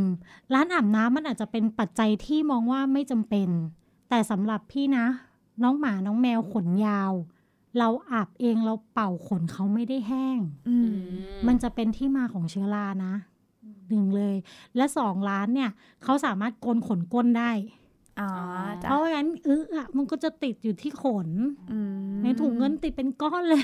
[0.54, 3.48] ร้านอาบน้ำมันอาจจะเป็นปัจจัยที่มองว่าไม่จำเป็น
[4.08, 5.06] แต่สำหรับพี่นะ
[5.62, 7.12] น้องหมาน้องแมวขนยาว
[7.78, 13.14] เราอาบเองเราเป่าขนเขาไม่ได้แห้งอือืมมมันจะเป็นที่มาของเชื้อรานะ
[13.88, 14.36] หนึ่งเลย
[14.76, 15.70] และสองร้านเนี่ย
[16.04, 17.50] เขาสามารถโกนขนก้นได้
[18.20, 18.30] อ๋อ
[18.80, 21.28] เพจ้ะราะงั้นเอออะมันก็จะติดอยู่ที่ขน
[21.70, 21.78] อื
[22.18, 23.62] มในถุงเงินติดเป็นก้อนเลย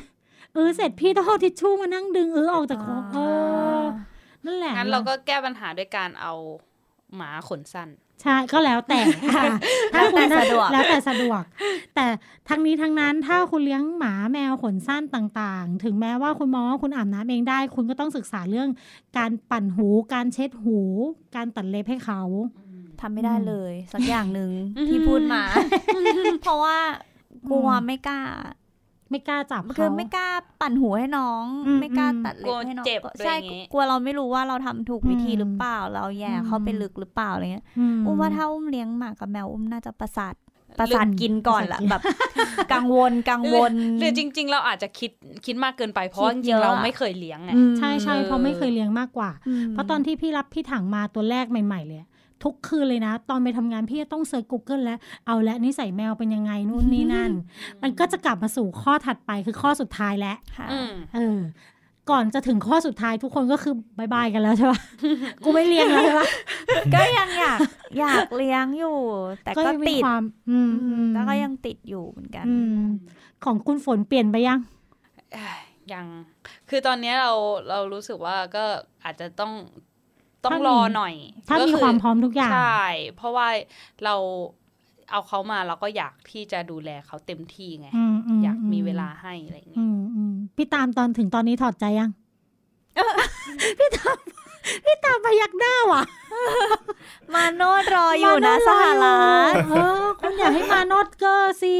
[0.52, 3.16] เออเสร็จพี่ต้องเอาทิชชู่มานั่งดึงเออออกจากคอเอ
[3.78, 3.80] อ
[4.44, 6.32] นั่นแหละงั้นเราก็แก้ปัญหาด้วยการเอา
[7.16, 7.88] หมาขนสั้น
[8.22, 9.00] ใช่ก็แล้วแต่
[9.36, 9.44] ค่ะ
[9.94, 11.42] ถ้าคุณแล้วแต่สะดวกแล้วแต่สะดวก
[11.94, 12.06] แต่
[12.48, 18.68] ทั้งนี้ทั้งนั้นถ้าคุณเลี้ยงหมาแมวขนสั้นต่างๆ ถึงแม้ว่าคุณมองว่าคุณอาบน้ำเองได้ คุณก็ต้องศึกษาเรื่อง
[19.18, 20.78] การปั่นหู การเช็ดหู
[21.36, 22.22] การตัดเล็บให้เขา
[23.00, 25.42] ทำไม่ได้เลย สักอย่างหนึ่งอืมที่พูดมา
[26.42, 26.78] เพราะว่า
[27.50, 28.20] กลัวไม่กล้า
[29.12, 30.28] ไม่กล้าจับคืเขาอไม่กล้า
[30.60, 37.64] ปั่นหูให้น้องอืมไม่กล้าอืมตัดเล็บให้น้องกลัวเจ็บใช่อะไรอย่างงี้กลัวเราไม่รู้ว่าเราทำถูกวิธีอืมหรือเปล่า เราแย่อืมเข้าไปลึกหรือเปล่าอะไรเงี้ย
[37.98, 40.34] อุ้มว่าถ้าอุ้มเลี้ยงหมากับแมวอุ้มน่าจะประสาท
[40.80, 42.02] ประสาทลืมกินก่อนประสาทละกินแบบ
[42.72, 45.10] กังวลกังวลหรือจริง ๆ เราอาจจะคิด
[45.46, 52.08] คิดมากเกินไปเพราะว่าจริงๆคิดริเยงอะเราไม่เคยเลี้ยงไงอืมใช่ใช่เพราะไม่เคยเลี้ยงมากกว่าอืมเพราะตอนที่พี่รับพี่ถังมาตัวแรกใหม่ ๆ เลยอะ
[52.44, 57.30] ทุกคืนเลยนะ ตอนไปทำงานพี่จะต้อง search Google แล้ว เอาและนิสัยแมวเป็นยังไงนู่นนี่นั่น
[57.82, 61.40] มันก็จะกลับมาสู่ข้อถัดไปคือข้อสุดท้ายแล้วค่ะอืมเออ
[62.10, 64.80] ก่อนจะถึงข้อสุดท้ายทุกคนก็คือ bye bye กันแล้วใช่ปะ
[65.44, 66.28] กูไม่เลี้ยงแล้วใช่ปะ
[66.94, 67.58] ก็ยังอยาก
[67.98, 68.96] อยากเลี้ยงอยู่
[69.44, 72.84] แต่ก็ยังมีติดความอืมอือืมมแล้วก็ยังติดอยู่เหมือนกันอืม
[73.44, 74.58] ของคุณฝนเปลี่ยนไปยัง
[75.32, 75.60] เอ้ย
[75.92, 76.06] ยัง
[76.68, 77.32] คือตอนเนี้ยเรา
[77.68, 78.64] เรารู้สึกว่าก็
[79.04, 79.52] อาจจะต้อง
[80.44, 81.14] ต้องถ้ามีรอหน่อย
[81.48, 82.84] ถ้าก็มีคือความพร้อมทุกอย่าง ใช่
[83.16, 83.48] เพราะว่า
[84.04, 84.14] เรา
[85.10, 92.10] เอาเขามาเราก็อยากที่จะดูแลเขาเต็มที่ไงอืมมอยากมีเวลาให้อะไรอย่างเงี้อืยมอืมพี่ตามตอนถึงตอนนี้ถอดใจยัง
[93.78, 94.16] พี่ตาม
[94.84, 96.02] พี่ตามพยักหน้าว่ะ
[97.34, 101.76] มาโนดรออยู่นะมาสโดหรัฐเออคุณอยากให้มาโนดก็สิ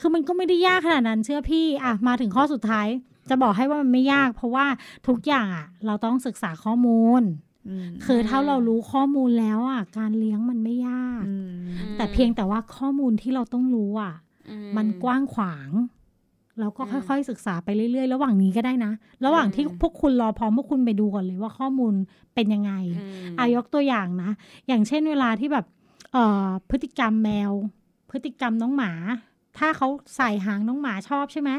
[0.00, 2.86] คือมันก็ไม่ได้ยากขนาดนั้นเชื่อพี่อะมาถึงข้อสุดท้าย
[3.28, 4.66] จะบอกให้ว่ามันไม่ยาก เพราะว่า
[5.08, 7.24] ทุกอย่างอะ เราต้องศึกษาข้อมูลม
[8.04, 11.50] คือถ้าเรารู้ข้อมูลแล้วอะ การเลี้ยงมันไม่ยากอืม
[11.96, 14.14] แต่เพียงแต่ว่าข้อมูลที่เราต้องรู้อะ
[14.50, 15.70] อืมันกว้างขวาง
[16.60, 18.92] เราก็อืมค่อยๆศึกษาไปเรื่อยๆ ระหว่างนี้ก็ได้นะ
[19.24, 21.94] ระหว่างที่อืมพวกคุณรอพร้อมพวกคุณไปดูก่อนเลยว่าข้อมูล
[22.34, 24.30] เป็นยังไงอืมอายกตัวอย่างนะ
[24.68, 25.66] อย่างเช่นเวลาที่แบบ
[26.12, 27.52] เอ่อพฤติกรรมแมว
[28.10, 28.92] พฤติกรรมน้องหมา
[29.58, 31.50] ถ้าเขาใส่หางน้องหมาชอบใช่ไหม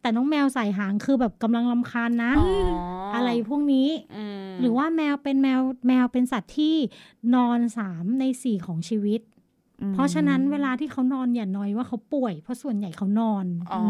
[0.00, 2.48] แต่น้องแมวใส่หางคือแบบกำลังลำคาญนะอ๋อ
[3.12, 3.88] ออะไรพวกนี้
[4.31, 6.76] ม หรือว่าแมวเป็นแมวแมวเป็นสัตว์ที่
[7.34, 9.20] นอนสามในสี่ของชีวิต
[9.94, 13.82] เพราะฉะนั้นเวลาที่เขานอนอย่าน้อยว่าเขาป่วย เพราะส่วนใหญ่เขานอนอ๋อ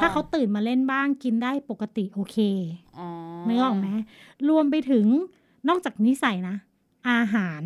[0.00, 2.36] ถ้าเขาตื่นมาเล่นบ้างกินได้ปกติโอเค
[2.98, 3.08] อ๋อ
[3.46, 3.88] ไม่ออกไหม
[4.48, 5.06] รวมไปถึง
[5.68, 6.56] นอกจากนิสัยนะ
[7.10, 7.62] อาหาร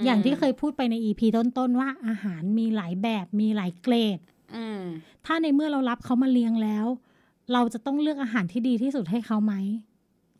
[0.00, 4.18] มอย่างที่เคยพูดไปในอีพีต้นๆว่าอาหารมีหลายแบบมีหลายเกรด
[4.56, 4.82] อืม
[5.26, 6.86] ถ้าในเมื่อเรารับเขามาเลี้ยงแล้ว
[7.52, 9.54] เราจะต้องเลือกอาหารที่ดีที่สุดให้เขาไหม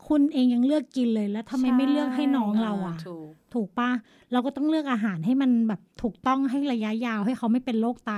[0.07, 3.89] คุณเองยังเลือกกินเลย แล้วทำไมไม่เลือกให้น้องเราอะ ถูกถูกปะ
[4.31, 8.13] เราก็ต้องเลือกอาหารให้มันแบบถูกต้องให้ระยะยาวให้เขาไม่เป็นโรคไต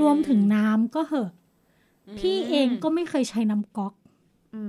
[0.00, 1.30] รวมถึงน้ำก็เหอะ
[2.18, 3.94] พี่เองก็ไม่เคยใช้น้ำก๊อก
[4.54, 4.62] อื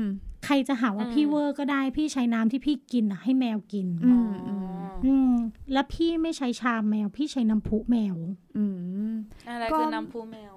[0.00, 0.02] ม
[0.44, 5.32] ใครจะหาว่าอืมพี่เวอร์ก็ได้พี่ใช้น้ำที่พี่กินอะ ให้แมวกินอือ๋อมอืมอืม
[5.72, 8.16] แล้วพี่ไม่ใช้ชามแมว พี่ใช้น้ำพุแมว
[8.56, 8.64] อื
[9.10, 9.12] ม
[9.48, 10.54] อะไรก็คือน้ำพุแมว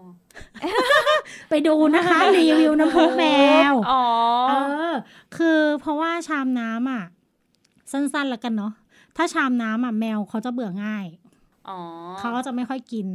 [1.50, 3.26] ไปดูนะคะ รีวิวน้ำพุแม
[3.72, 4.04] วอ๋อ
[4.50, 4.54] เอ
[4.92, 4.94] อ
[5.36, 7.04] คือเพราะว่าชามน้ำอะ
[7.92, 8.74] สั้นๆแล้วกันเนาะ
[9.18, 11.19] ถ้าชามน้ำอะแมวเขาจะเบื่อง่ายอ๋อ
[12.20, 13.08] เขาก็จะไม่ค่อยกิน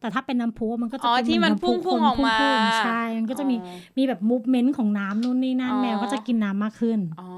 [0.00, 7.30] แต่ถ้าเป็นน้ำพุมันก็จะอ๋อเป็นที่มันเหพุ่งำพุ่พุงออกมาพุ่งๆใช่มันก็จะมีอ๋อมีแบบมูฟเมนต์ของน้ำนู่นนี่นั่นอ๋อแมวก็จะกินน้ำมากขึ้นอ๋อ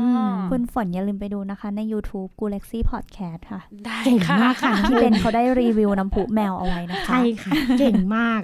[0.00, 8.40] อมคุณฝนอย่าลืมไปดูนะคะ ใน YouTube g a l a x y Podcast ค่ะ ได้เก่งค่ะมากค่ะที่เบนเขาได้รีวิวน้ำพุแมวเอาไว้นะคะ ใช่ค่ะ เก่งมาก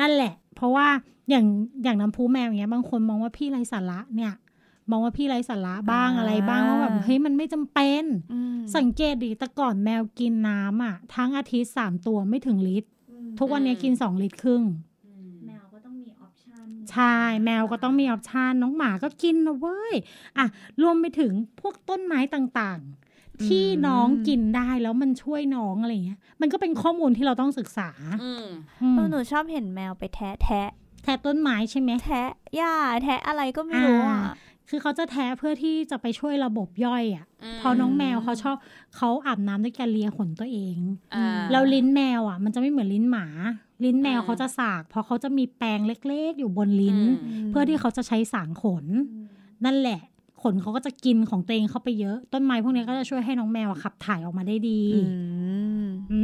[0.00, 0.86] นั่นแหละ เพราะว่า
[1.30, 1.46] อย่าง
[1.84, 4.32] อย่างน้ำพุแมวอย่างเงี้ยบางคนมองว่าพี่ไร้สาระเนี่ย
[4.90, 12.88] มองว่าพี่ไร้สาระบ้างอ่าอะไรบ้างว่าแบบเฮ้ยมันไม่จำเป็นอืมสังเกตดิแต่ก่อนแมวกินน้ำอะ ทั้งอาทิตย์สามตัวไม่ถึงลิตร
[13.38, 14.62] ทุกวันนี้กินสองลิตรครึ่ง
[15.46, 19.94] แมวก็ต้องมีออปชั่นใช่แมวก็ต้องมีออปชันน้องหมาก็กินนะเว้ย
[20.38, 20.46] อะ
[20.82, 27.90] รวมไปถึงพวกต้นไม้ต่างๆ ที่น้องกินได้แล้วมันช่วยน้องอะไรเงี้ย มันก็เป็นข้อมูลที่เราต้องศึกษา
[28.22, 28.46] อืม
[28.82, 30.68] อืมเออหนูชอบเห็นแมวไปแทะแทะ
[31.02, 32.74] แทะต้นไม้ใช่ไหมแทะหญ้า
[33.04, 34.34] แทะอะไรก็ไม่รู้อะอ่า
[34.70, 38.56] คือเขาจะแท้เพื่อที่จะไปช่วยระบบย่อยอะอืมพอน้องแมวเขาชอบ
[38.96, 40.76] เขาอาบน้ำด้วยการเลียขนตัวเอง
[41.14, 43.26] อ่าแล้วลิ้นแมวอะ มันจะไม่เหมือนลิ้นหมา
[43.84, 48.84] ลิ้นแมวอืมเขาจะสาก เพราะเขาจะมีแปรงเล็ก ๆ อยู่บนลิ้นอืมเพื่อที่เขาจะใช้สางขน
[49.64, 50.00] นั่นแหละ
[50.42, 55.00] ขนเขาก็จะกินของตัวเองเข้าไปเยอะ ต้นไม้พวกนี้ก็จะช่วยให้น้องแมวอะขับถ่ายออกมาได้ดีอื
[55.82, 56.22] มอื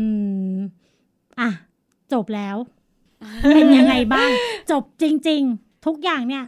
[0.51, 0.57] ม
[1.41, 1.51] อะ
[2.13, 2.57] จบแล้ว
[3.55, 4.31] เป็นยังไงบ้าง
[4.71, 6.45] จบจริง ๆ ทุกอย่างเนี่ย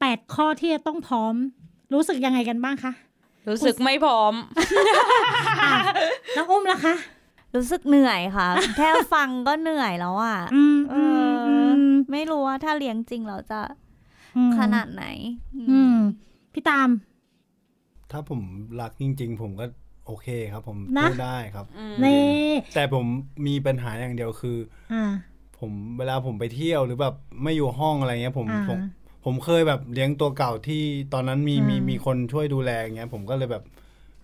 [0.00, 1.34] แปดข้อที่จะต้องพร้อม
[1.94, 2.92] รู้สึกยังไงกันบ้างคะ
[3.48, 4.34] รู้สึกไม่พร้อม
[5.62, 5.72] อะ
[6.36, 6.94] น้องอุ้มล่ะคะ
[7.54, 11.54] รู้สึกเหนื่อยค่ะ แค่ฟังก็เหนื่อยแล้วอะอืมเออืมออื
[11.90, 13.60] มไม่รู้ว่าถ้าเลี้ยงจริงเราจะ
[14.36, 15.04] อืมขนาดไหน
[15.70, 15.96] อืม
[16.52, 16.88] พี่ตาม
[18.10, 18.40] ถ้าผม
[18.80, 19.66] รักจริง ๆ ผมก็
[20.06, 22.26] โอเคครับ ผมนะพูดได้ครับอืมนี่
[22.74, 23.04] แต่ผม
[23.46, 24.56] มีปัญหาอย่างเดียวคือ
[24.92, 25.04] อ่า
[25.58, 28.80] ผมเวลาผมไปเที่ยวหรือแบบไม่อยู่ห้องอะไรเงี้ย ผมอ่าผม
[29.28, 33.64] ผมเคยแบบเลี้ยงตัวเก่าที่ตอนนั้นมีอืมมีมีคนช่วยดูแลอย่างเงี้ยผมก็เลยแบบ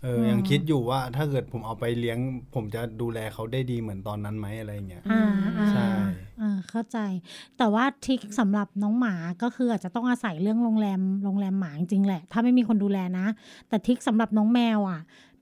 [0.02, 2.18] เอออมยังคิดอยู่ว่าถ้าเกิดผมเอาไปเลี้ยง
[2.54, 5.88] ผมจะดูแลเขาได้ดีเหมือนตอนนั้นไหมอะไรเงี้ยอ่าอ่าใช่
[6.40, 6.98] อ่าเข้าใจ
[7.58, 13.26] แต่ว่าทริคสำหรับน้องหมาก็คืออาจจะต้องอาศัยเรื่องโรงแรมโรงแรมหมาจริงๆแหละ ถ้าไม่มีคนดูแลนะ
[13.68, 15.00] แต่ทริคสำหรับน้องแมวอะ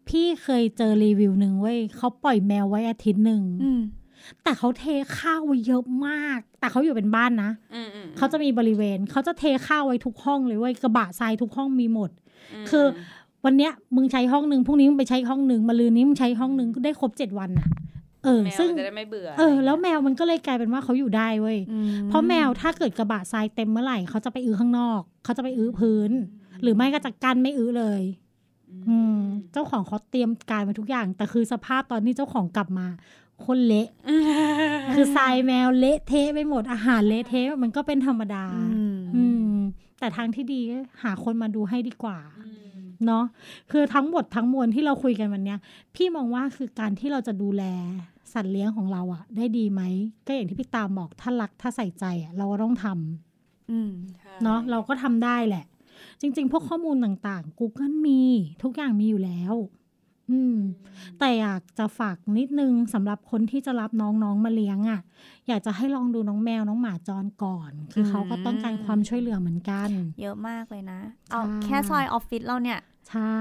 [0.08, 3.80] พี่เคยเจอรีวิวหนึ่งเว้ยเขาปล่อยแมวไว้อาทิตย์หนึ่งอืม
[4.42, 4.84] แต่เขาเท
[5.18, 12.10] ข้าวไว้เยอะมาก แต่เขาอยู่เป็นบ้านนะอืมอืมเขาจะมีบริเวณ เขาจะเทข้าวไว้ทุกห้องเลยเว้ยกระบะทรายทุกห้องมีหมด
[12.64, 12.84] มคือ
[13.44, 17.68] วันเนี้ยมึงใช้ห้องหนึ่งพรุ่งนี้มึงไปใช้ห้องหนึ่งมาลืนนี้มึงใช้ห้องหนึ่งก็ได้ครบเจ็ดวันน่ะ
[18.24, 21.58] เออแมวซึ่งจะได้ไม่เบื่อ เออ แล้วแมวมันก็เลยกลายเป็นว่าเขาอยู่ได้เว้ย
[22.08, 26.10] เพราะแมวถ้าเกิดกระบะทรายเต็มเมื่อไหร่เขาจะไปอื้อข้างนอก เขาจะไปอื้อพื้น
[26.62, 28.02] หรือไม่ก็จะกันไม่อื้อเลย
[28.88, 29.20] อืม
[29.52, 32.86] เจ้าของเขาเตรียมการมาทุกอย่าง แต่คือสภาพตอนที่เจ้าของกลับมา
[33.46, 33.88] คนเละ
[34.94, 39.56] คือทรายแมวเละเทะไปหมดอาหารเละเทะมันก็เป็นธรรมดา อืมอืม
[39.98, 42.18] แต่ทางที่ดีก็หาคนมาดูให้ดีกว่า
[43.06, 43.24] เนาะ
[43.70, 45.58] คือทั้งหมดทั้งมวลที่เราคุยกันวันเนี้ย
[45.94, 47.64] พี่มองว่าคือการที่เราจะดูแล
[48.32, 49.82] สัตว์เลี้ยงของเราอะได้ดีไหม
[50.26, 53.90] ก็อย่างที่พี่ตามบอกถ้ารักถ้าใส่ใจอะเราก็ต้องทำอืม
[54.42, 55.64] เนาะเราก็ทำได้แหละ
[56.20, 58.22] จริง ๆ พวกข้อมูลต่างๆ Google มี
[58.62, 59.54] ทุกอย่างมีอยู่แล้ว
[60.30, 60.56] อืม
[61.18, 65.00] แต่อยากจะฝากนิดนึงสำหรับคนที่จะรับน้องๆมาเลี้ยงอะ่ะ
[65.48, 69.88] อยากจะให้ลองดูน้องแมวน้องหมาจรก่อน คือเขาก็ต้องการความช่วยเหลือเหมือนกัน
[70.20, 72.78] เยอะมากเลยนะ เอาใช่ แค่ซอยออฟฟิศเราเนี่ย
[73.10, 73.34] ใช่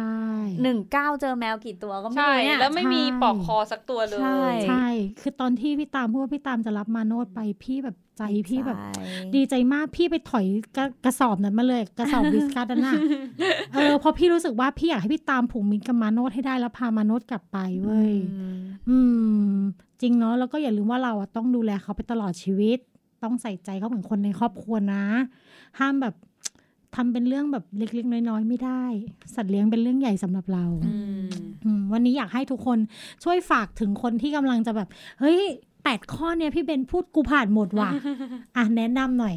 [0.63, 4.87] หนึ่งเก้าเจอแมวกี่ตัวก็ไม่ใช่รู้เนี่ยแล้วไม่มีใช่ปลอกคอสักตัวเลย ใช่ใช่
[5.21, 9.03] คือตอนที่พี่ตามพูดว่าพี่ตามจะรับมาโนดไปพี่แบบใจพี่แบบใช่
[9.35, 10.45] ดีใจมากพี่ไปถอย
[10.77, 12.95] กระกระสอบนั้นมาเลย กระสอบวิสกัสนั่นน่ะ
[13.73, 18.97] เออเพราะพี่รู้สึกว่าพี่อยากให้พี่ตามผูกมิตรกับมาโนดให้ได้แล้วพามาโนดกลับไปเว้ยอืมอื
[19.51, 19.55] ม
[20.01, 22.79] จริงเนาะแล้วก็อย่าลืมว่าเราอะต้องดูแลเขาไปตลอดชีวิต
[23.23, 25.03] ต้องใส่ใจเขาเหมือนคนในครอบครัวนะ
[25.79, 26.15] ห้ามแบบ
[26.95, 28.83] ทำเป็นเรื่องแบบเล็กๆ น้อยๆ ไม่ได้
[29.35, 31.27] สัตว์เลี้ยงเป็นเรื่องใหญ่สำหรับเราอืม
[31.63, 32.77] อืมวันนี้อยากให้ทุกคน
[33.23, 34.87] ช่วยฝากถึงคนที่กำลังจะแบบ
[35.19, 35.39] เฮ้ย
[35.83, 37.89] แปดข้อเนี่ยพี่เบนพูดกูผ่านหมดว่ะ
[38.57, 39.35] อะแนะนำหน่อย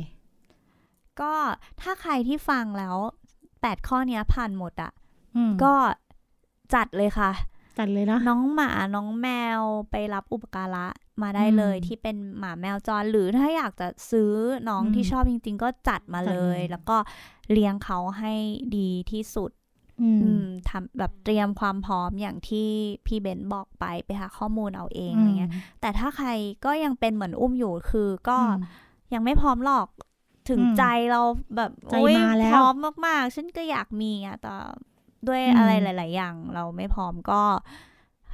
[1.21, 1.33] ก็
[1.81, 2.97] ถ้าใครที่ฟังแล้ว
[3.63, 4.93] แปดข้อเนี้ยผ่านหมดอะ
[5.37, 5.75] อืมก็
[6.75, 7.31] จัดเลยค่ะ
[7.79, 9.61] จัดเลยนะน้องหมาน้องแมว
[9.91, 10.87] ไปรับอุปการะ
[11.23, 14.33] มาได้อืมเลยที่เป็นหมาแมวจรหรือถ้าอยากจะซื้อ
[14.69, 16.97] น้องอืมที่ชอบจริง ๆ ก็จัดมาจัดเลเลยยแล้วก็
[17.53, 18.35] เลี้ยงเขาให้
[18.77, 19.51] ดีที่สุด
[20.01, 22.69] อืมอืมทำแบบเตรียมความพร้อมอย่างที่
[23.07, 26.29] พี่เบนบอกไปไปหาข้อมูลเอาเองอะไรเงี้ย แต่ถ้าใคร
[26.65, 28.57] ก็ยังเป็นเหมือนอุ้มอยู่คือก็อืม
[29.15, 29.89] ยังไม่พร้อมหรอก
[30.51, 31.21] ถึงอืมใจเรา
[31.57, 32.75] แบบใจโอ๊ยมาแล้วพร้อม
[33.07, 34.55] มากๆ ฉันก็อยากมีอะแต่
[35.29, 37.43] ด้วยอืมอะไรหลาย ๆ อย่าง เราไม่พร้อมก็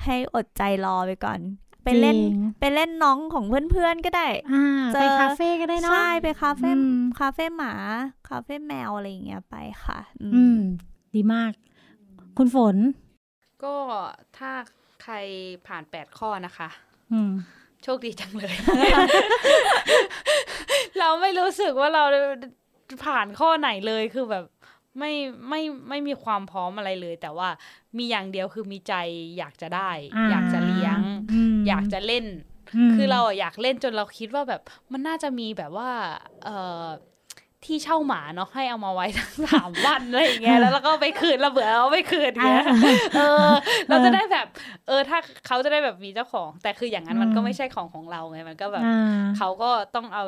[0.05, 1.41] ให้อดใจรอไปก่อน
[1.89, 7.73] ไปเล่นจริงไปเล่นน้องของเพื่อนๆก็ได้อ่าเจไปอคาเฟ่ก็ได้เนาะใช่ไปคาเฟ่อืมคาเฟ่หมา
[8.29, 10.59] คาเฟ่แมวอะไรอย่างเงี้ยไปค่ะอืมอืม
[11.15, 11.53] ดีมาก
[12.39, 12.77] คุณฝน
[13.65, 13.75] ก็
[14.39, 14.51] ถ้า
[15.03, 15.15] ใคร
[15.67, 16.69] ผ่านแปดข้อนะคะ
[17.13, 17.33] อืม
[17.83, 18.55] โชคดีจังเลย
[20.99, 22.05] เราไม่รู้สึกว่าเรา
[23.05, 24.45] ผ่านข้อไหนเลยคือแบบ
[24.99, 25.13] ไม่
[25.49, 27.49] ไม่ไม่มีความพร้อมอะไรเลย แต่ว่า
[27.97, 28.95] มีอย่างเดียวคือมีใจ
[29.39, 31.38] อยากจะได้อ่าอยากจะเลี้ยงม
[31.69, 32.25] อยากจะเล่น
[32.89, 34.61] มคือเราอะอยากเล่นจนเราคิดว่าแบบ
[34.93, 35.91] มันน่าจะมีแบบว่า
[36.45, 36.85] เอ่อ
[37.67, 42.67] ที่เช่าหมาเนาะให้เอามาไว้ทั้งสามวันอะไรอย่างเงี้ยแล้วเราก็ไปคืนเราเบื่อเราไปคืนอย่างเงี้ย
[43.17, 43.51] เออ
[43.89, 44.47] เราจะได้แบบ
[44.87, 50.25] เออถ้าเขาจะได้แบบมีเจ้าของ แต่คืออย่างนั้นมันก็อืมไม่ใช่ของของเราไงมันก็แบบอ่าเขาก็ต้องเอา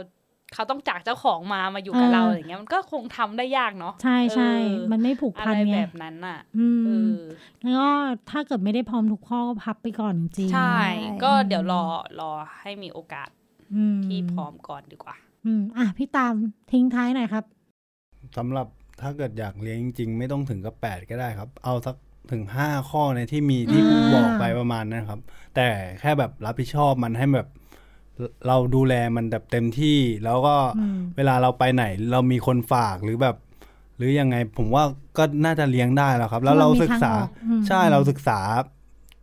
[0.54, 7.18] เขาต้องจากเจ้าของมามาอยู่กับเออเราอย่างเงี้ยมันก็คงทำได้ยากเนาะใช่ใช่เออมันไม่ผูกอะพันไรไงแบบนั้นน่ะอืมเออ
[7.62, 7.90] แล้วก็
[8.30, 10.76] ถ้าเกิดไม่ได้พร้อมทุกข้อก็พับไปก่อนจริงๆใช่
[11.24, 11.82] ก็เดี๋ยวรอ
[12.20, 12.30] รอ
[12.60, 13.28] ให้มีโอกาส
[13.74, 16.34] อืมที่พร้อมก่อนดีกว่า อืมอะพี่ตาม
[16.72, 17.44] ทิ้งท้ายหน่อยครับ
[18.36, 18.66] สำหรับ
[19.00, 21.96] ถ้าเกิดอยากเลี้ยงจริง ๆ ไม่ต้องถึงกับแปดก็ได้ครับ เอาสัก
[22.32, 25.20] ถึงห้าข้อในที่มีที่อ่าบอกไปประมาณนั้นครับ
[25.56, 25.68] แต่
[26.00, 27.48] แค่แบบรับผิดชอบมันให้แบบ
[28.46, 33.36] เราดูแลมันแบบเต็มที่ แล้วก็อืมเวลาเราไปไหน เรามีคนฝากหรือแบบ
[33.96, 34.84] หรือยังไงผมว่า
[35.18, 38.40] ก็น่าจะเลี้ยงได้แล้วครับ แล้วเราศึกษามันมีทางออกอืมใช่เราศึกษา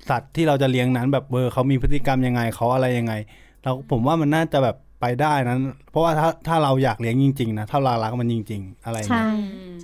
[0.10, 3.14] สัตว์ที่เราจะเลี้ยงนั้นแบบเบอร์เขามีพฤติกรรมยังไงเขาอะไรยังไง
[3.64, 9.28] เราผมว่ามันน่าจะแบบไปได้นั้น เพราะว่าถ้าถ้าเราอยากเลี้ยงจริง ๆ นะ ถ้าเรารักมันจริง ๆ อะไรอย่างใช่เงี้ย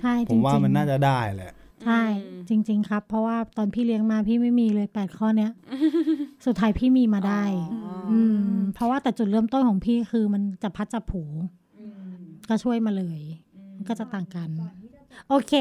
[0.00, 1.52] ใช่ผจริมงๆว่ามันน่าจะได้แหละ
[1.84, 2.02] ใช่
[2.48, 5.50] จริง ๆ ครับ เพราะว่าตอนพี่เลี้ยงมาพี่ไม่มีเลยแปดข้อเนี้ย
[6.46, 7.42] สุดท้ายพี่มีมาได้
[8.12, 8.38] อืม
[8.74, 11.22] เพราะว่าแต่จุดเริ่มต้นของพี่คือมันจะพัดจะผู
[12.48, 13.20] ก็ช่วยมาเลย
[13.76, 14.48] มันก็จะต่างกัน
[15.28, 15.52] โอเค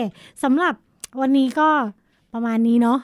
[0.43, 0.73] สำหรับ
[1.21, 1.69] วันนี้ก็
[2.33, 2.99] ประมาณนี้เนาะ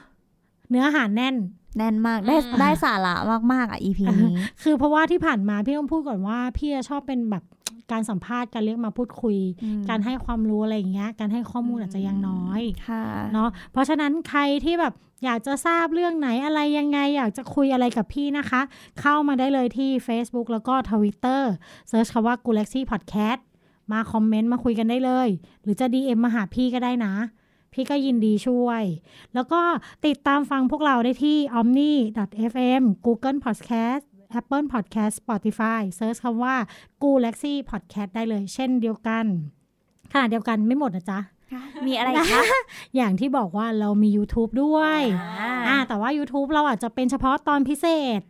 [0.70, 1.36] เนื้อหาแน่น
[1.78, 3.16] แน่นมากได้อืมได้สาระ
[3.54, 4.30] มากๆอะ EP นี้
[4.64, 7.44] คือเพราะว่าที่ผ่านมาพี่ต้องพูดก่อนว่า พี่จะชอบเป็นแบบ
[7.92, 14.94] การสัมภาษณ์การเรียกมาพูดคุยอืมการให้ความรู้อะไรอย่างเงี้ยการให้ข้อมูลอาจจะยังน้อยค่ะเนาะเพราะฉะนั้นใครที่แบบ
[15.26, 18.62] อยากจะทราบเรื่องไหนอะไรยังไง อยากจะคุยอะไรกับพี่นะคะ
[19.02, 21.44] เข้ามาได้เลยที่ Facebook แล้วก็ Twitter
[21.90, 23.42] search คำว่า g u l a x y Podcast
[23.92, 25.30] มา comment มาคุยกันได้เลย
[25.62, 27.14] หรือจะ DM มาหาพี่ก็ได้นะ
[27.74, 28.84] พี่ก็ยินดีช่วย
[29.34, 29.62] แล้วก็
[30.06, 34.06] ติดตามฟังพวกเราได้ที่ omni.fm Google Podcast
[34.38, 36.56] Apple Podcast Spotify search คำว่า
[37.02, 39.26] g u l a x y Podcast ได้เลย เช่นเดียวกัน
[40.14, 41.20] ขณะเดียวกันไม่หมดนะจ๊ะ
[41.88, 42.44] มีอะไรอีกคะ
[42.96, 45.02] อย่างที่บอกว่าเรามี YouTube ด้วย
[45.68, 47.86] อ่าแต่ว่า YouTube เราอาจจะเป็นเฉพาะตอนพิเศ
[48.20, 48.22] ษ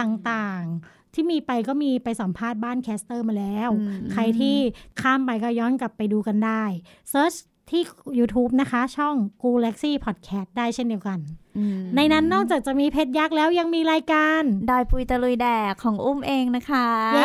[0.00, 4.56] ต่างๆ ที่มีไปก็มีไปสัมภาษณ์บ้าน caster มาแล้วอืมใครที่
[5.00, 6.64] ข้ามไปก็ย้อนกลับไปดูกันได้
[7.10, 7.34] search
[7.70, 7.82] ที่
[8.18, 11.18] YouTube นะคะ ช่อง g u l a x y Podcast ได้เช่นเดียวกัน
[11.56, 17.24] อืมในนั้นนอกจากจะมีเพชรยักษ์แล้วยังมีรายการดอยปุยตะลุยแดกของอุ้มเองนะคะเย้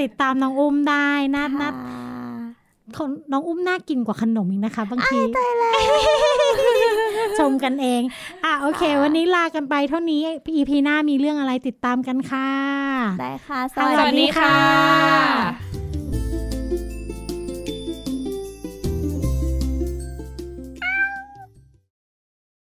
[0.00, 2.08] ติดตามน้องอุ้มได้นัดนัดค่ะ
[2.96, 5.18] คนน้องอุ้มน่ากินกว่าขนมอีกนะคะบางที
[7.38, 8.02] ชมกันเอง
[8.44, 10.20] อะโอเค วันนี้ลากันไปเท่านี้
[10.54, 12.50] EP หน้ามีเรื่องอะไรติดตามกันค่ะ
[13.20, 15.67] ได้ค่ะ สวัสดีค่ะ